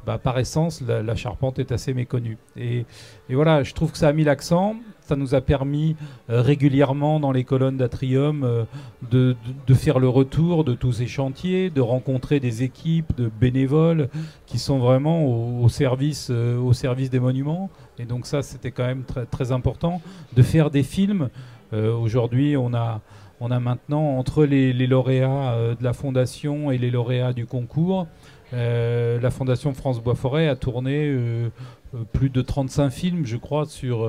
bah, 0.05 0.17
par 0.17 0.39
essence, 0.39 0.81
la, 0.81 1.15
charpente 1.15 1.59
est 1.59 1.71
assez 1.71 1.93
méconnue. 1.93 2.38
Et, 2.57 2.85
voilà, 3.29 3.63
je 3.63 3.73
trouve 3.73 3.91
que 3.91 3.97
ça 3.97 4.07
a 4.07 4.13
mis 4.13 4.23
l'accent. 4.23 4.75
Ça 5.12 5.18
nous 5.18 5.36
a 5.36 5.41
permis 5.41 5.98
euh, 6.30 6.41
régulièrement 6.41 7.20
dans 7.20 7.34
les 7.34 7.44
colonnes 7.44 7.75
d'Atrium 7.75 8.46
euh, 8.46 8.63
de, 9.12 9.36
faire 9.74 10.00
le 10.00 10.08
retour 10.08 10.63
de 10.63 10.74
tous 10.74 10.94
ces 10.94 11.06
chantiers, 11.06 11.70
de 11.70 11.82
rencontrer 11.82 12.39
des 12.39 12.63
équipes 12.63 13.13
de 13.18 13.30
bénévoles 13.41 14.08
qui 14.46 14.58
sont 14.58 14.80
vraiment 14.80 15.25
au, 15.25 15.68
service, 15.68 16.30
euh, 16.32 16.58
au 16.58 16.72
service 16.72 17.10
des 17.10 17.20
monuments. 17.20 17.70
Et 18.00 18.06
donc 18.06 18.25
ça, 18.25 18.41
c'était 18.41 18.72
quand 18.72 18.86
même 18.86 19.03
très, 19.03 19.25
très 19.25 19.51
important. 19.51 20.01
De 20.34 20.44
faire 20.44 20.72
des 20.72 20.84
films. 20.84 21.27
Aujourd'hui, 21.74 22.56
on 22.56 22.74
a, 22.74 23.01
on 23.41 23.51
a 23.51 23.60
maintenant, 23.60 24.17
entre 24.17 24.45
les, 24.45 24.71
lauréats 24.88 25.75
de 25.77 25.83
la 25.83 25.93
fondation 25.93 26.71
et 26.71 26.77
les 26.77 26.91
lauréats 26.91 27.33
du 27.33 27.45
concours, 27.45 28.07
euh, 28.53 29.19
la 29.19 29.31
Fondation 29.31 29.74
France 29.74 30.01
Bois 30.01 30.15
Forêt 30.15 30.48
a 30.48 30.55
tourné 30.55 31.07
euh, 31.07 31.50
euh, 31.95 32.03
plus 32.12 32.29
de 32.29 32.41
35 32.41 32.89
films, 32.89 33.25
je 33.25 33.38
crois, 33.38 33.65
sur, 33.65 34.07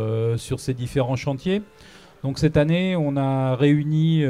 ces 0.58 0.74
différents 0.74 1.16
chantiers. 1.16 1.62
Donc 2.22 2.38
cette 2.38 2.56
année, 2.56 2.96
on 2.96 3.16
a 3.16 3.56
réuni 3.56 4.24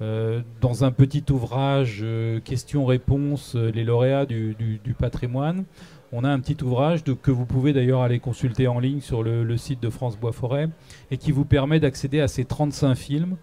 dans 0.00 0.84
un 0.84 0.90
petit 0.90 1.24
ouvrage 1.30 2.04
questions-réponses 2.44 3.54
les 3.54 3.84
lauréats 3.84 4.26
du, 4.26 4.96
patrimoine. 4.98 5.64
On 6.12 6.24
a 6.24 6.28
un 6.28 6.38
petit 6.40 6.62
ouvrage 6.62 7.02
que 7.04 7.30
vous 7.30 7.46
pouvez 7.46 7.72
d'ailleurs 7.72 8.02
aller 8.02 8.18
consulter 8.18 8.66
en 8.66 8.80
ligne 8.80 9.00
sur 9.00 9.22
le, 9.22 9.56
site 9.56 9.80
de 9.80 9.90
France 9.90 10.18
Bois 10.18 10.32
Forêt 10.32 10.68
et 11.12 11.16
qui 11.16 11.30
vous 11.30 11.44
permet 11.44 11.78
d'accéder 11.78 12.20
à 12.20 12.26
ces 12.26 12.44
35 12.44 12.96
films 12.96 13.36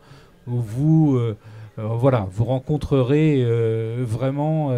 vous, 0.46 1.20
voilà, 1.78 2.28
vous 2.32 2.46
rencontrerez 2.46 3.46
vraiment 4.04 4.72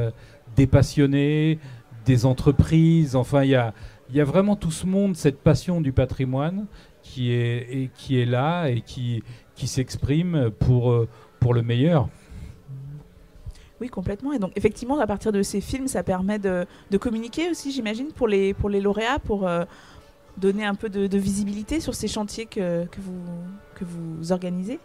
des 0.55 0.67
passionnés, 0.67 1.59
des 2.05 2.25
entreprises. 2.25 3.15
Enfin, 3.15 3.43
il 3.43 3.51
y 3.51 3.55
a, 3.55 3.73
y 4.13 4.21
a 4.21 4.25
vraiment 4.25 4.55
tout 4.55 4.71
ce 4.71 4.85
monde, 4.85 5.15
cette 5.15 5.39
passion 5.39 5.81
du 5.81 5.91
patrimoine 5.91 6.65
qui 7.01 7.31
est, 7.31 7.67
et 7.71 7.89
qui 7.95 8.19
est 8.19 8.25
là 8.25 8.67
et 8.67 8.81
qui, 8.81 9.23
qui 9.55 9.67
s'exprime 9.67 10.51
pour, 10.59 10.91
euh, 10.91 11.07
pour 11.39 11.53
le 11.53 11.61
meilleur. 11.61 12.09
Oui, 13.81 13.89
complètement. 13.89 14.31
Et 14.31 14.39
donc, 14.39 14.51
effectivement, 14.55 14.99
à 14.99 15.07
partir 15.07 15.31
de 15.31 15.41
ces 15.41 15.59
films, 15.59 15.87
ça 15.87 16.03
permet 16.03 16.39
de, 16.39 16.65
de 16.89 16.97
communiquer 16.97 17.49
aussi, 17.49 17.71
j'imagine, 17.71 18.07
pour 18.13 18.27
les, 18.27 18.53
pour 18.53 18.69
les 18.69 18.79
lauréats, 18.79 19.19
pour 19.19 19.47
euh, 19.47 19.65
donner 20.37 20.63
un 20.63 20.75
peu 20.75 20.89
de, 20.89 21.07
de, 21.07 21.17
visibilité 21.17 21.79
sur 21.81 21.93
ces 21.93 22.07
chantiers 22.07 22.45
que, 22.45 22.85
que, 22.85 23.01
vous, 23.01 23.21
que 23.75 23.83
vous 23.83 24.31
organisez? 24.31 24.79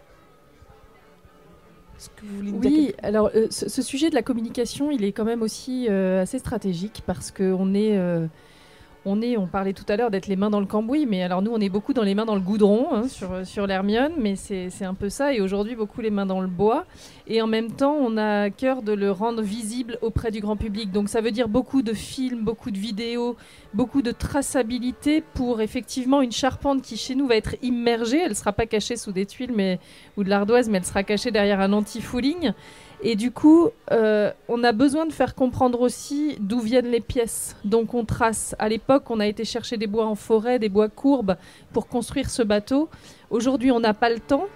Oui, 2.43 2.93
alors 3.03 3.31
euh, 3.35 3.47
ce, 3.49 3.81
sujet 3.81 4.09
de 4.09 4.15
la 4.15 4.21
communication, 4.21 4.91
il 4.91 5.03
est 5.03 5.11
quand 5.11 5.25
même 5.25 5.41
aussi 5.41 5.87
euh, 5.89 6.21
assez 6.21 6.39
stratégique 6.39 7.03
parce 7.05 7.31
qu'on 7.31 7.73
est 7.73 7.97
euh, 7.97 8.27
on 9.09 9.21
est, 9.21 9.37
on 9.37 9.47
parlait 9.47 9.73
tout 9.73 9.85
à 9.87 9.95
l'heure 9.95 10.11
d'être 10.11 10.27
les 10.27 10.35
mains 10.35 10.51
dans 10.51 10.59
le 10.59 10.67
cambouis, 10.67 11.07
mais 11.07 11.23
alors 11.23 11.41
nous, 11.41 11.51
on 11.51 11.59
est 11.59 11.69
beaucoup 11.69 11.93
dans 11.93 12.03
les 12.03 12.13
mains 12.13 12.25
dans 12.25 12.35
le 12.35 12.41
goudron 12.41 12.87
hein, 12.91 13.07
sur, 13.07 13.45
sur 13.45 13.65
l'Hermione, 13.65 14.13
mais 14.17 14.35
c'est 14.35 14.85
un 14.85 14.93
peu 14.93 15.09
ça, 15.09 15.33
et 15.33 15.41
aujourd'hui, 15.41 15.75
beaucoup 15.75 16.01
les 16.01 16.11
mains 16.11 16.27
dans 16.27 16.41
le 16.41 16.47
bois. 16.47 16.85
Et 17.27 17.41
en 17.41 17.47
même 17.47 17.71
temps, 17.71 17.95
on 17.95 18.17
a 18.17 18.43
à 18.43 18.49
cœur 18.49 18.81
de 18.81 18.91
le 18.91 19.11
rendre 19.11 19.41
visible 19.41 19.97
auprès 20.01 20.31
du 20.31 20.41
grand 20.41 20.57
public. 20.57 20.91
Donc 20.91 21.09
ça 21.09 21.21
veut 21.21 21.31
dire 21.31 21.47
beaucoup 21.47 21.81
de 21.81 21.93
films, 21.93 22.43
beaucoup 22.43 22.71
de 22.71 22.77
vidéos, 22.77 23.35
beaucoup 23.73 24.01
de 24.01 24.11
traçabilité 24.11 25.21
pour 25.33 25.61
effectivement 25.61 26.21
une 26.21 26.31
charpente 26.31 26.81
qui, 26.81 26.97
chez 26.97 27.15
nous, 27.15 27.27
va 27.27 27.35
être 27.35 27.55
immergée. 27.61 28.19
Elle 28.23 28.29
ne 28.29 28.35
sera 28.35 28.53
pas 28.53 28.65
cachée 28.65 28.95
sous 28.95 29.11
des 29.11 29.25
tuiles 29.25 29.53
mais, 29.55 29.79
ou 30.17 30.23
de 30.23 30.29
l'ardoise, 30.29 30.69
mais 30.69 30.77
elle 30.79 30.85
sera 30.85 31.03
cachée 31.03 31.31
derrière 31.31 31.59
un 31.59 31.73
anti-fouling. 31.73 32.53
Et 33.01 33.15
du 33.15 33.31
coup, 33.31 33.69
euh, 33.91 34.31
on 34.49 34.63
a 34.63 34.73
besoin 34.73 35.05
de 35.05 35.13
faire 35.13 35.33
comprendre 35.33 35.79
aussi 35.79 36.35
d'où 36.39 36.59
viennent 36.59 36.91
les 36.91 36.99
pièces. 36.99 37.55
Donc 37.63 37.93
on 37.93 38.03
trace. 38.03 38.55
À 38.59 38.67
l'époque, 38.67 39.09
on 39.09 39.19
a 39.21 39.27
été 39.27 39.45
chercher 39.45 39.77
des 39.77 39.87
bois 39.87 40.05
en 40.05 40.15
forêt, 40.15 40.59
des 40.59 40.67
bois 40.69 40.89
courbes 40.89 41.37
pour 41.71 41.87
construire 41.87 42.29
ce 42.29 42.43
bateau. 42.43 42.89
Aujourd'hui, 43.29 43.71
on 43.71 43.79
n'a 43.79 43.93
pas 43.93 44.09
le 44.09 44.19
temps. 44.19 44.47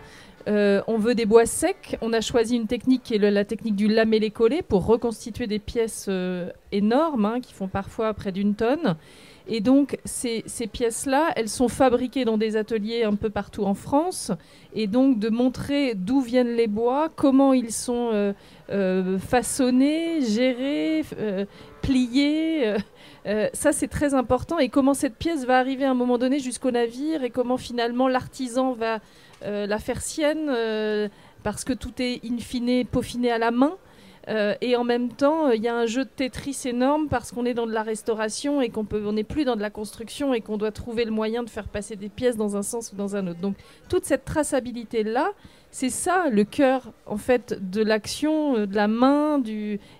Euh, 0.49 0.81
on 0.87 0.97
veut 0.97 1.15
des 1.15 1.25
bois 1.25 1.45
secs. 1.45 1.97
On 2.01 2.11
a 2.11 2.19
choisi 2.19 2.57
une 2.57 2.67
technique 2.67 3.03
qui 3.03 3.15
est 3.15 3.17
la 3.17 3.45
technique 3.45 3.77
du 3.77 3.87
lamellé-collé 3.87 4.61
pour 4.61 4.85
reconstituer 4.85 5.47
des 5.47 5.59
pièces 5.59 6.07
euh, 6.09 6.49
énormes 6.73 7.25
hein, 7.25 7.39
qui 7.41 7.53
font 7.53 7.69
parfois 7.69 8.13
près 8.13 8.33
d'une 8.33 8.55
tonne. 8.55 8.97
Et 9.47 9.59
donc, 9.59 9.97
ces, 10.05 10.43
pièces-là, 10.71 11.33
elles 11.35 11.49
sont 11.49 11.67
fabriquées 11.67 12.23
dans 12.23 12.37
des 12.37 12.55
ateliers 12.55 13.03
un 13.03 13.15
peu 13.15 13.29
partout 13.29 13.63
en 13.63 13.73
France. 13.73 14.31
Et 14.73 14.87
donc, 14.87 15.19
de 15.19 15.29
montrer 15.29 15.95
d'où 15.95 16.21
viennent 16.21 16.55
les 16.55 16.67
bois, 16.67 17.09
comment 17.13 17.51
ils 17.53 17.71
sont 17.71 18.09
euh, 18.13 18.33
euh, 18.69 19.19
façonnés, 19.19 20.21
gérés, 20.21 21.03
euh, 21.19 21.45
pliés. 21.81 22.75
ça, 23.53 23.73
c'est 23.73 23.89
très 23.89 24.13
important. 24.13 24.59
Et 24.59 24.69
comment 24.69 24.93
cette 24.93 25.15
pièce 25.15 25.45
va 25.45 25.59
arriver 25.59 25.83
à 25.83 25.91
un 25.91 25.95
moment 25.95 26.17
donné 26.17 26.39
jusqu'au 26.39 26.71
navire 26.71 27.23
et 27.23 27.29
comment 27.29 27.57
finalement 27.57 28.07
l'artisan 28.07 28.73
va 28.73 28.99
la 29.45 29.77
faire 29.77 30.01
sienne 30.01 30.49
parce 31.43 31.65
que 31.65 31.73
tout 31.73 31.91
est 31.99 32.21
in 32.23 32.37
fine 32.37 32.85
peaufiné 32.85 33.31
à 33.31 33.37
la 33.37 33.51
main. 33.51 33.75
Euh, 34.29 34.55
et 34.61 34.75
en 34.75 34.83
même 34.83 35.09
temps, 35.09 35.49
il 35.51 35.61
y 35.61 35.67
a 35.67 35.75
un 35.75 35.85
jeu 35.85 36.05
de 36.05 36.09
Tetris 36.09 36.61
énorme 36.65 37.07
parce 37.09 37.31
qu'on 37.31 37.45
est 37.45 37.53
dans 37.53 37.67
de 37.67 37.73
la 37.73 37.83
restauration 37.83 38.61
et 38.61 38.69
qu'on 38.69 38.85
peut, 38.85 38.99
n'est 39.11 39.23
plus 39.23 39.43
dans 39.43 39.55
de 39.55 39.61
la 39.61 39.69
construction 39.69 40.33
et 40.33 40.41
qu'on 40.41 40.57
doit 40.57 40.71
trouver 40.71 41.03
le 41.05 41.11
moyen 41.11 41.43
de 41.43 41.49
faire 41.49 41.67
passer 41.67 41.95
des 41.95 42.09
pièces 42.09 42.37
dans 42.37 42.55
un 42.55 42.63
sens 42.63 42.93
ou 42.93 42.95
dans 42.95 43.15
un 43.15 43.27
autre. 43.27 43.39
Donc 43.39 43.55
toute 43.89 44.05
cette 44.05 44.25
traçabilité 44.25 45.03
là, 45.03 45.31
c'est 45.73 45.89
ça 45.89 46.29
le 46.29 46.43
cœur 46.43 46.93
en 47.07 47.17
fait 47.17 47.57
de 47.59 47.81
l'action, 47.81 48.57
euh, 48.57 48.67
de 48.67 48.75
la 48.75 48.87
main, 48.87 49.41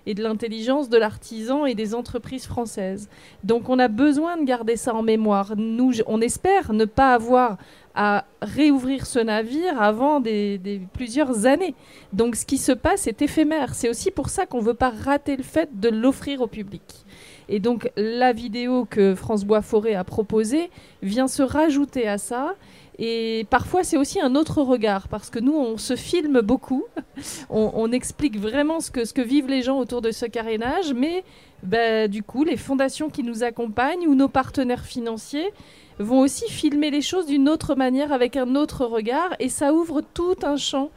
et 0.06 0.14
de 0.14 0.22
l'intelligence 0.22 0.88
de 0.88 0.96
l'artisan 0.96 1.66
et 1.66 1.74
des 1.74 1.96
entreprises 1.96 2.46
françaises. 2.46 3.08
Donc 3.42 3.68
on 3.68 3.80
a 3.80 3.88
besoin 3.88 4.36
de 4.36 4.44
garder 4.44 4.76
ça 4.76 4.94
en 4.94 5.02
mémoire. 5.02 5.54
Nous, 5.56 5.94
on 6.06 6.20
espère 6.20 6.72
ne 6.72 6.84
pas 6.84 7.12
avoir 7.12 7.58
à 7.96 8.24
réouvrir 8.40 9.04
ce 9.04 9.18
navire 9.18 9.82
avant 9.82 10.20
des, 10.20 10.80
plusieurs 10.92 11.44
années. 11.46 11.74
Donc 12.12 12.36
ce 12.36 12.46
qui 12.46 12.58
se 12.58 12.72
passe 12.72 13.08
est 13.08 13.20
éphémère. 13.20 13.74
C'est 13.74 13.88
aussi 13.88 14.12
pour 14.12 14.28
ça 14.28 14.46
qu'on 14.46 14.60
ne 14.60 14.66
veut 14.66 14.74
pas 14.74 14.90
rater 14.90 15.36
le 15.36 15.42
fait 15.42 15.80
de 15.80 15.88
l'offrir 15.88 16.40
au 16.40 16.46
public. 16.46 17.04
Et 17.48 17.58
donc 17.58 17.90
la 17.96 18.32
vidéo 18.32 18.86
que 18.88 19.16
France 19.16 19.44
Bois 19.44 19.62
Forêt 19.62 19.94
a 19.94 20.04
proposée 20.04 20.70
vient 21.02 21.28
se 21.28 21.42
rajouter 21.42 22.06
à 22.06 22.18
ça. 22.18 22.54
Et 22.98 23.46
parfois, 23.50 23.82
c'est 23.82 23.96
aussi 23.96 24.20
un 24.20 24.36
autre 24.36 24.62
regard, 24.62 25.08
parce 25.08 25.28
que 25.28 25.40
nous, 25.40 25.54
on 25.54 25.78
se 25.78 25.96
filme 25.96 26.40
beaucoup, 26.40 26.84
on, 27.50 27.90
explique 27.90 28.38
vraiment 28.38 28.80
ce 28.80 28.90
que, 28.90 29.20
vivent 29.20 29.48
les 29.48 29.62
gens 29.62 29.78
autour 29.78 30.00
de 30.00 30.12
ce 30.12 30.26
carénage, 30.26 30.92
mais 30.94 31.24
bah, 31.62 32.06
du 32.06 32.22
coup, 32.22 32.44
les 32.44 32.56
fondations 32.56 33.10
qui 33.10 33.24
nous 33.24 33.42
accompagnent 33.42 34.06
ou 34.06 34.14
nos 34.14 34.28
partenaires 34.28 34.84
financiers 34.84 35.50
vont 35.98 36.20
aussi 36.20 36.48
filmer 36.48 36.90
les 36.90 37.02
choses 37.02 37.26
d'une 37.26 37.48
autre 37.48 37.74
manière, 37.74 38.12
avec 38.12 38.36
un 38.36 38.54
autre 38.54 38.84
regard, 38.86 39.34
et 39.40 39.48
ça 39.48 39.72
ouvre 39.72 40.00
tout 40.00 40.36
un 40.42 40.56
champ 40.56 40.90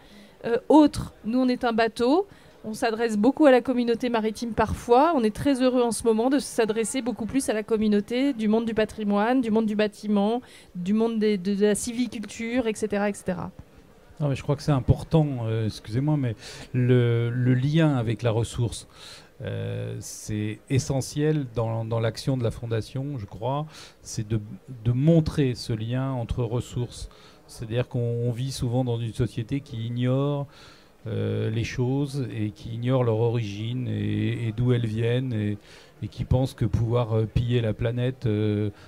euh, 0.46 0.58
autre. 0.70 1.14
Nous, 1.26 1.40
on 1.40 1.48
est 1.48 1.64
un 1.64 1.74
bateau, 1.74 2.28
on 2.64 2.74
s'adresse 2.74 3.18
beaucoup 3.18 3.46
à 3.46 3.52
la 3.52 3.62
communauté 3.62 4.10
maritime 4.10 4.54
parfois. 4.54 5.14
On 5.16 5.24
est 5.24 5.36
très 5.36 5.62
heureux 5.62 5.82
en 5.82 5.92
ce 5.92 6.04
moment 6.04 6.30
de 6.30 6.40
s'adresser 6.40 7.02
beaucoup 7.02 7.26
plus 7.26 7.48
à 7.50 7.54
la 7.54 7.64
communauté 7.64 8.34
du 8.34 8.48
monde 8.48 8.66
du 8.66 8.74
patrimoine, 8.74 9.42
du 9.42 9.52
monde 9.52 9.66
du 9.66 9.76
bâtiment, 9.76 10.42
du 10.76 10.94
monde 10.94 11.20
de, 11.20 11.62
la 11.62 11.76
civiculture, 11.76 12.68
etc. 12.68 13.06
etc. 13.08 13.38
mais 14.20 14.36
je 14.36 14.44
crois 14.44 14.56
que 14.56 14.64
c'est 14.64 14.72
important, 14.72 15.28
euh, 15.46 15.66
excusez-moi, 15.66 16.18
mais 16.18 16.36
le, 16.74 17.30
lien 17.54 17.96
avec 17.96 18.22
la 18.22 18.32
ressource. 18.32 18.88
Euh, 19.44 19.96
c'est 20.00 20.60
essentiel 20.72 21.46
dans, 21.54 22.00
l'action 22.00 22.38
de 22.38 22.44
la 22.44 22.50
Fondation, 22.50 23.18
je 23.20 23.26
crois, 23.26 23.68
c'est 24.02 24.28
de, 24.28 24.40
montrer 24.92 25.54
ce 25.54 25.74
lien 25.74 26.12
entre 26.12 26.44
ressources. 26.44 27.10
C'est-à-dire 27.46 27.88
qu'on 27.88 28.30
vit 28.32 28.52
souvent 28.52 28.84
dans 28.84 29.00
une 29.00 29.14
société 29.14 29.62
qui 29.62 29.86
ignore 29.86 30.48
les 31.10 31.64
choses 31.64 32.28
et 32.36 32.52
qui 32.52 32.76
ignorent 32.76 33.04
leur 33.04 33.20
origine 33.20 33.88
et, 33.88 34.54
d'où 34.56 34.74
elles 34.74 34.86
viennent 34.86 35.34
et, 35.34 35.58
qui 36.10 36.26
pensent 36.26 36.54
que 36.54 36.66
pouvoir 36.66 37.26
piller 37.34 37.62
la 37.62 37.74
planète 37.74 38.28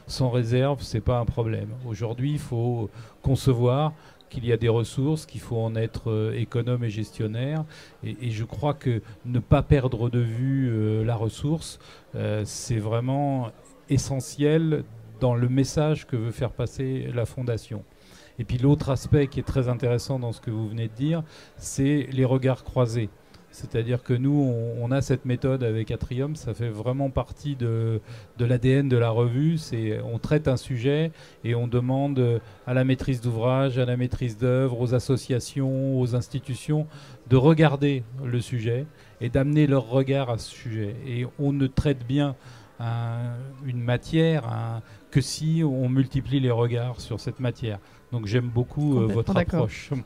sans 0.08 0.30
réserve, 0.30 0.82
c'est 0.82 1.02
pas 1.02 1.20
un 1.20 1.26
problème. 1.26 1.70
Aujourd'hui, 1.86 2.34
il 2.34 2.40
faut 2.40 2.90
concevoir 3.22 3.94
qu'il 4.30 4.46
y 4.46 4.54
a 4.54 4.58
des 4.58 4.70
ressources, 4.70 5.26
qu'il 5.26 5.42
faut 5.42 5.58
en 5.58 5.76
être 5.76 6.12
euh, 6.12 6.34
économe 6.34 6.84
et 6.84 6.90
gestionnaire. 6.90 7.66
Et, 8.04 8.32
je 8.32 8.44
crois 8.46 8.74
que 8.74 9.02
ne 9.26 9.40
pas 9.40 9.64
perdre 9.64 10.10
de 10.10 10.20
vue 10.20 10.70
euh, 10.72 11.04
la 11.04 11.16
ressource, 11.16 11.80
euh, 12.16 12.44
c'est 12.46 12.78
vraiment 12.78 13.52
essentiel 13.90 14.84
dans 15.20 15.36
le 15.36 15.50
message 15.50 16.08
que 16.08 16.16
veut 16.16 16.32
faire 16.32 16.52
passer 16.52 17.10
la 17.14 17.26
Fondation. 17.26 17.84
Et 18.40 18.46
puis 18.46 18.58
l'autre 18.58 18.90
aspect 18.90 19.28
qui 19.28 19.40
est 19.40 19.44
très 19.44 19.68
intéressant 19.68 20.18
dans 20.18 20.32
ce 20.32 20.42
que 20.42 20.50
vous 20.50 20.68
venez 20.68 20.88
de 20.88 20.94
dire, 20.94 21.24
c'est 21.58 22.08
les 22.12 22.26
regards 22.26 22.64
croisés. 22.64 23.10
C'est-à-dire 23.52 24.04
que 24.04 24.14
nous, 24.14 24.54
on, 24.80 24.92
a 24.92 25.02
cette 25.02 25.26
méthode 25.26 25.64
avec 25.64 25.90
Atrium, 25.90 26.36
ça 26.36 26.54
fait 26.54 26.70
vraiment 26.70 27.10
partie 27.10 27.56
de, 27.56 28.00
l'ADN 28.40 28.88
de 28.88 28.98
la 28.98 29.10
revue. 29.10 29.58
C'est, 29.58 30.00
on 30.02 30.20
traite 30.20 30.48
un 30.48 30.56
sujet 30.56 31.12
et 31.44 31.56
on 31.56 31.68
demande 31.68 32.42
à 32.68 32.74
la 32.74 32.84
maîtrise 32.84 33.22
d'ouvrage, 33.22 33.80
à 33.80 33.86
la 33.86 33.98
maîtrise 33.98 34.38
d'œuvre, 34.38 34.80
aux 34.80 34.94
associations, 34.94 36.00
aux 36.00 36.16
institutions 36.16 36.86
de 37.28 37.38
regarder 37.38 38.04
le 38.24 38.40
sujet 38.40 38.86
et 39.20 39.30
d'amener 39.30 39.66
leur 39.66 39.90
regard 39.90 40.30
à 40.30 40.38
ce 40.38 40.50
sujet. 40.50 40.96
Et 41.08 41.26
on 41.40 41.52
ne 41.52 41.68
traite 41.68 42.06
bien 42.08 42.36
une 43.66 43.82
matière 43.82 44.82
que 45.12 45.22
si 45.22 45.64
on 45.64 45.90
multiplie 45.90 46.40
les 46.40 46.52
regards 46.52 47.02
sur 47.02 47.20
cette 47.20 47.40
matière. 47.40 47.80
Donc 48.12 48.26
j'aime 48.26 48.48
beaucoup 48.48 49.00
euh, 49.00 49.08
votre 49.08 49.36
approche. 49.36 49.92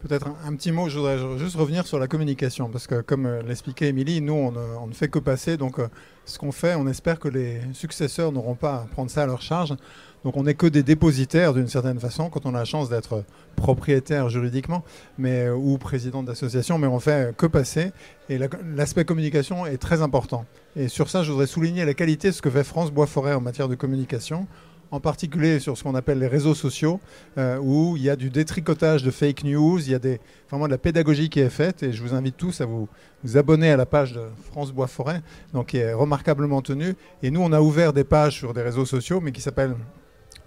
Peut-être 0.00 0.28
un, 0.44 0.54
petit 0.54 0.72
mot, 0.72 0.88
je 0.88 0.98
voudrais 0.98 1.18
juste 1.38 1.56
revenir 1.56 1.86
sur 1.86 1.98
la 1.98 2.06
communication, 2.06 2.68
parce 2.68 2.86
que 2.86 3.00
comme 3.00 3.24
euh, 3.24 3.42
l'expliquait 3.42 3.88
Émilie, 3.88 4.20
nous, 4.20 4.34
on, 4.34 4.86
ne 4.86 4.92
fait 4.92 5.08
que 5.08 5.18
passer. 5.18 5.56
Donc, 5.56 5.78
euh, 5.78 5.88
ce 6.26 6.38
qu'on 6.38 6.52
fait, 6.52 6.74
on 6.74 6.86
espère 6.86 7.18
que 7.18 7.28
les 7.28 7.60
successeurs 7.72 8.30
n'auront 8.30 8.54
pas 8.54 8.74
à 8.74 8.78
prendre 8.92 9.10
ça 9.10 9.22
à 9.22 9.26
leur 9.26 9.40
charge. 9.40 9.74
Donc, 10.22 10.36
on 10.36 10.42
n'est 10.42 10.54
que 10.54 10.66
des 10.66 10.82
dépositaires 10.82 11.54
d'une 11.54 11.68
certaine 11.68 11.98
façon, 11.98 12.28
quand 12.28 12.44
on 12.44 12.54
a 12.54 12.58
la 12.58 12.64
chance 12.64 12.90
d'être 12.90 13.24
propriétaire 13.56 14.28
juridiquement 14.28 14.84
mais, 15.16 15.46
euh, 15.46 15.56
ou 15.56 15.78
président 15.78 16.22
d'association, 16.22 16.78
mais 16.78 16.86
on 16.86 17.00
fait 17.00 17.34
que 17.34 17.46
passer. 17.46 17.92
Et 18.28 18.38
l'aspect 18.76 19.06
communication 19.06 19.64
est 19.64 19.78
très 19.78 20.02
important. 20.02 20.44
Et 20.76 20.88
sur 20.88 21.08
ça, 21.08 21.22
je 21.22 21.30
voudrais 21.30 21.46
souligner 21.46 21.84
la 21.84 21.94
qualité 21.94 22.28
de 22.28 22.34
ce 22.34 22.42
que 22.42 22.50
fait 22.50 22.62
France 22.62 22.92
Bois-Forêt 22.92 23.32
en 23.32 23.40
matière 23.40 23.68
de 23.68 23.74
communication 23.74 24.46
en 24.90 25.00
particulier 25.00 25.58
sur 25.58 25.76
ce 25.76 25.82
qu'on 25.82 25.94
appelle 25.94 26.18
les 26.18 26.26
réseaux 26.26 26.54
sociaux, 26.54 27.00
euh, 27.38 27.58
où 27.58 27.96
il 27.96 28.02
y 28.02 28.10
a 28.10 28.16
du 28.16 28.30
détricotage 28.30 29.02
de 29.02 29.10
fake 29.10 29.44
news, 29.44 29.80
il 29.80 29.90
y 29.90 29.94
a 29.94 30.00
vraiment 30.48 30.66
de 30.66 30.70
la 30.70 30.78
pédagogie 30.78 31.28
qui 31.28 31.40
est 31.40 31.50
faite, 31.50 31.82
et 31.82 31.92
je 31.92 32.02
vous 32.02 32.14
invite 32.14 32.36
tous 32.36 32.60
à 32.60 32.66
vous, 32.66 32.88
vous 33.24 33.36
abonner 33.36 33.70
à 33.70 33.76
la 33.76 33.86
page 33.86 34.12
de 34.12 34.22
France 34.50 34.72
Bois 34.72 34.86
Forêt, 34.86 35.22
donc 35.52 35.68
qui 35.68 35.78
est 35.78 35.92
remarquablement 35.92 36.62
tenue. 36.62 36.94
Et 37.22 37.30
nous, 37.30 37.40
on 37.40 37.52
a 37.52 37.60
ouvert 37.60 37.92
des 37.92 38.04
pages 38.04 38.36
sur 38.36 38.54
des 38.54 38.62
réseaux 38.62 38.86
sociaux, 38.86 39.20
mais 39.20 39.32
qui 39.32 39.40
s'appellent 39.40 39.76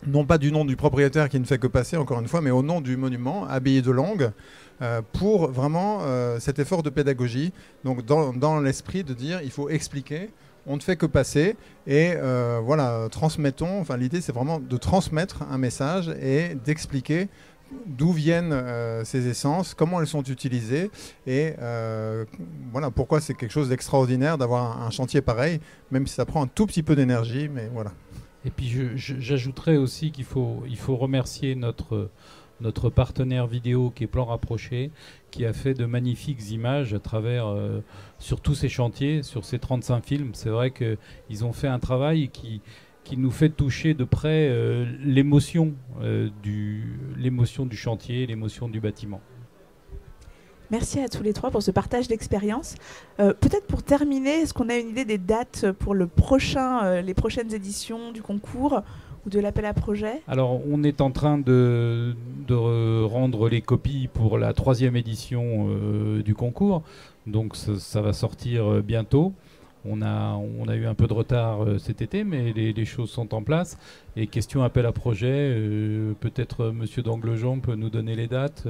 non 0.07 0.25
pas 0.25 0.37
du 0.37 0.51
nom 0.51 0.65
du 0.65 0.75
propriétaire 0.75 1.29
qui 1.29 1.39
ne 1.39 1.45
fait 1.45 1.57
que 1.57 1.67
passer, 1.67 1.97
encore 1.97 2.19
une 2.19 2.27
fois, 2.27 2.41
mais 2.41 2.51
au 2.51 2.61
nom 2.61 2.81
du 2.81 2.97
monument, 2.97 3.45
Abbaye 3.47 3.81
de 3.81 3.91
Longue, 3.91 4.31
euh, 4.81 5.01
pour 5.13 5.51
vraiment 5.51 5.99
euh, 6.01 6.39
cet 6.39 6.57
effort 6.59 6.83
de 6.83 6.89
pédagogie, 6.89 7.51
donc 7.83 8.05
dans, 8.05 8.61
l'esprit 8.61 9.03
de 9.03 9.13
dire 9.13 9.41
il 9.43 9.51
faut 9.51 9.69
expliquer 9.69 10.29
on 10.67 10.75
ne 10.75 10.81
fait 10.81 10.97
que 10.97 11.05
passer 11.05 11.55
et 11.87 12.13
euh, 12.15 12.59
voilà, 12.63 13.07
transmettons. 13.09 13.79
Enfin, 13.79 13.97
l'idée, 13.97 14.21
c'est 14.21 14.33
vraiment 14.33 14.59
de 14.59 14.77
transmettre 14.77 15.41
un 15.49 15.57
message 15.57 16.09
et 16.21 16.53
d'expliquer 16.53 17.27
d'où 17.87 18.11
viennent 18.11 18.55
ces 19.03 19.27
essences, 19.27 19.73
comment 19.73 19.99
elles 20.01 20.07
sont 20.07 20.23
utilisées 20.23 20.91
et 21.25 21.53
voilà 22.71 22.91
pourquoi 22.91 23.19
c'est 23.21 23.33
quelque 23.33 23.51
chose 23.51 23.69
d'extraordinaire 23.69 24.37
d'avoir 24.37 24.81
un, 24.81 24.89
chantier 24.89 25.21
pareil, 25.21 25.59
même 25.91 26.05
si 26.07 26.13
ça 26.13 26.25
prend 26.25 26.43
un 26.43 26.47
tout 26.47 26.65
petit 26.65 26.83
peu 26.83 26.95
d'énergie, 26.95 27.47
mais 27.47 27.69
voilà. 27.73 27.91
Et 28.45 28.51
puis 28.51 28.95
j'ajouterais 28.95 29.77
aussi 29.77 30.11
qu'il 30.11 30.23
faut, 30.23 30.63
il 30.67 30.77
faut 30.77 30.95
remercier 30.95 31.55
notre 31.55 32.09
notre 32.61 32.89
partenaire 32.89 33.47
vidéo 33.47 33.91
qui 33.95 34.03
est 34.03 34.07
Plan 34.07 34.25
Rapproché, 34.25 34.91
qui 35.31 35.45
a 35.45 35.53
fait 35.53 35.73
de 35.73 35.85
magnifiques 35.85 36.51
images 36.51 36.93
à 36.93 36.99
travers, 36.99 37.47
euh, 37.47 37.79
sur 38.17 38.41
tous 38.41 38.55
ces 38.55 38.69
chantiers, 38.69 39.23
sur 39.23 39.45
ces 39.45 39.59
35 39.59 40.03
films. 40.03 40.31
C'est 40.33 40.49
vrai 40.49 40.71
qu'ils 40.71 41.45
ont 41.45 41.53
fait 41.53 41.67
un 41.67 41.79
travail 41.79 42.29
qui, 42.29 42.61
qui 43.03 43.17
nous 43.17 43.31
fait 43.31 43.49
toucher 43.49 43.93
de 43.93 44.03
près 44.03 44.49
euh, 44.49 44.85
euh, 44.85 46.29
l'émotion 47.15 47.65
du 47.65 47.77
chantier, 47.77 48.25
l'émotion 48.25 48.67
du 48.67 48.79
bâtiment. 48.79 49.21
Merci 50.71 50.99
à 50.99 51.09
tous 51.09 51.23
les 51.23 51.33
trois 51.33 51.49
pour 51.49 51.63
ce 51.63 51.71
partage 51.71 52.07
d'expérience. 52.07 52.75
peut-être 53.17 53.65
pour 53.65 53.81
terminer, 53.81 54.41
est-ce 54.41 54.53
qu'on 54.53 54.69
a 54.69 54.77
une 54.77 54.89
idée 54.89 55.05
des 55.05 55.17
dates 55.17 55.71
pour 55.79 55.95
le 55.95 56.05
prochain, 56.05 57.01
les 57.01 57.13
prochaines 57.13 57.53
éditions 57.53 58.11
du 58.11 58.21
concours 58.21 58.83
ou 59.25 59.29
de 59.29 59.39
l'appel 59.39 59.65
à 59.65 59.73
projet? 59.73 60.21
Alors, 60.27 60.61
on 60.69 60.83
est 60.83 61.01
en 61.01 61.11
train 61.11 61.37
de, 61.37 62.15
rendre 63.05 63.49
les 63.49 63.61
copies 63.61 64.07
pour 64.07 64.37
la 64.37 64.53
troisième 64.53 64.95
édition 64.95 65.67
euh, 65.69 66.21
du 66.21 66.35
concours. 66.35 66.83
Donc, 67.27 67.55
ça, 67.55 68.01
va 68.01 68.13
sortir 68.13 68.65
euh, 68.65 68.81
bientôt. 68.81 69.33
On 69.85 70.01
a, 70.01 70.37
eu 70.75 70.85
un 70.85 70.93
peu 70.93 71.07
de 71.07 71.13
retard 71.13 71.63
euh, 71.63 71.77
cet 71.77 72.01
été, 72.01 72.23
mais 72.23 72.51
les, 72.53 72.85
choses 72.85 73.09
sont 73.09 73.33
en 73.33 73.41
place. 73.41 73.77
Et 74.15 74.27
question 74.27 74.63
appel 74.63 74.85
à 74.85 74.91
projet, 74.91 75.55
peut-être 76.19 76.71
Monsieur 76.71 77.01
Danglejon 77.01 77.59
peut 77.59 77.75
nous 77.75 77.89
donner 77.89 78.15
les 78.15 78.27
dates 78.27 78.67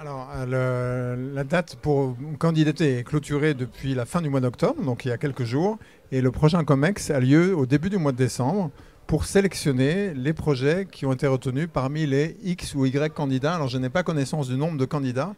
alors, 0.00 0.28
la 0.46 1.44
date 1.44 1.76
pour 1.76 2.16
candidater 2.38 2.98
est 2.98 3.02
clôturée 3.02 3.54
depuis 3.54 3.94
la 3.94 4.06
fin 4.06 4.22
du 4.22 4.28
mois 4.28 4.40
d'octobre, 4.40 4.80
donc 4.84 5.04
il 5.04 5.08
y 5.08 5.10
a 5.10 5.18
quelques 5.18 5.42
jours, 5.42 5.76
et 6.12 6.20
le 6.20 6.30
prochain 6.30 6.62
COMEX 6.62 7.10
a 7.10 7.18
lieu 7.18 7.56
au 7.56 7.66
début 7.66 7.90
du 7.90 7.98
mois 7.98 8.12
de 8.12 8.16
décembre 8.16 8.70
pour 9.08 9.24
sélectionner 9.24 10.12
les 10.14 10.32
projets 10.34 10.86
qui 10.90 11.06
ont 11.06 11.12
été 11.14 11.26
retenus 11.26 11.66
parmi 11.72 12.06
les 12.06 12.36
X 12.44 12.74
ou 12.74 12.84
Y 12.84 13.12
candidats. 13.12 13.54
Alors 13.54 13.68
je 13.68 13.78
n'ai 13.78 13.88
pas 13.88 14.02
connaissance 14.02 14.48
du 14.48 14.56
nombre 14.56 14.76
de 14.76 14.84
candidats. 14.84 15.34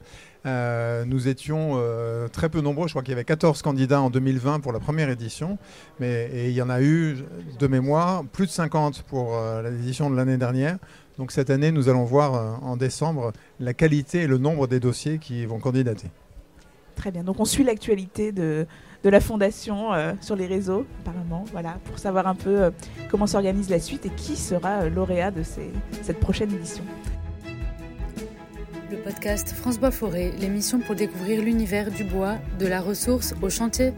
Euh, 0.47 1.05
nous 1.05 1.29
étions 1.29 1.73
euh, 1.75 2.29
très 2.29 2.49
peu 2.49 2.61
nombreux, 2.61 2.89
je 2.89 2.93
crois 2.93 3.03
qu'il 3.03 3.13
y 3.13 3.15
avait 3.15 3.25
14 3.25 3.61
candidats 3.61 4.01
en 4.01 4.09
2020 4.09 4.61
pour 4.61 4.73
la 4.73 4.81
première 4.81 5.11
édition, 5.11 5.59
mais 5.99 6.31
il 6.49 6.53
y 6.53 6.63
en 6.63 6.71
a 6.71 6.81
eu 6.81 7.19
de 7.59 7.67
mémoire 7.67 8.25
plus 8.25 8.47
de 8.47 8.51
50 8.51 9.03
pour 9.03 9.37
euh, 9.37 9.63
l'édition 9.63 10.09
de 10.11 10.17
l'année 10.17 10.39
dernière. 10.39 10.79
Donc 11.19 11.33
cette 11.33 11.51
année, 11.51 11.71
nous 11.73 11.91
allons 11.91 12.05
voir 12.05 12.63
en 12.63 12.79
décembre 12.79 13.33
la 13.59 13.75
qualité 13.75 14.23
et 14.23 14.27
le 14.27 14.39
nombre 14.39 14.67
des 14.67 14.81
dossiers 14.81 15.19
qui 15.19 15.45
vont 15.45 15.59
candidater. 15.59 16.09
Très 16.97 17.11
bien, 17.11 17.23
donc 17.23 17.41
on 17.41 17.45
suit 17.45 17.65
l'actualité 17.65 18.33
de, 18.33 18.67
de 19.05 19.11
la 19.11 19.21
fondation 19.21 19.91
sur 20.23 20.35
les 20.35 20.47
réseaux, 20.47 20.87
apparemment, 21.01 21.45
voilà, 21.53 21.79
pour 21.85 21.99
savoir 21.99 22.27
un 22.27 22.35
peu 22.35 22.73
comment 23.11 23.27
s'organise 23.27 23.69
la 23.69 23.81
suite 23.81 24.07
et 24.07 24.11
qui 24.11 24.35
sera 24.35 24.89
lauréat 24.89 25.31
de 25.31 25.43
cette 25.43 26.21
prochaine 26.21 26.55
édition. 26.55 26.85
Le 28.91 28.97
podcast 28.97 29.53
France 29.53 29.79
Bois 29.79 29.93
Forêt, 29.93 30.33
l'émission 30.41 30.81
pour 30.81 30.97
découvrir 30.97 31.43
l'univers 31.43 31.93
du 31.93 32.03
bois, 32.03 32.39
de 32.59 32.67
la 32.67 32.81
ressource 32.81 33.35
au 33.41 33.49
chantier. 33.49 33.93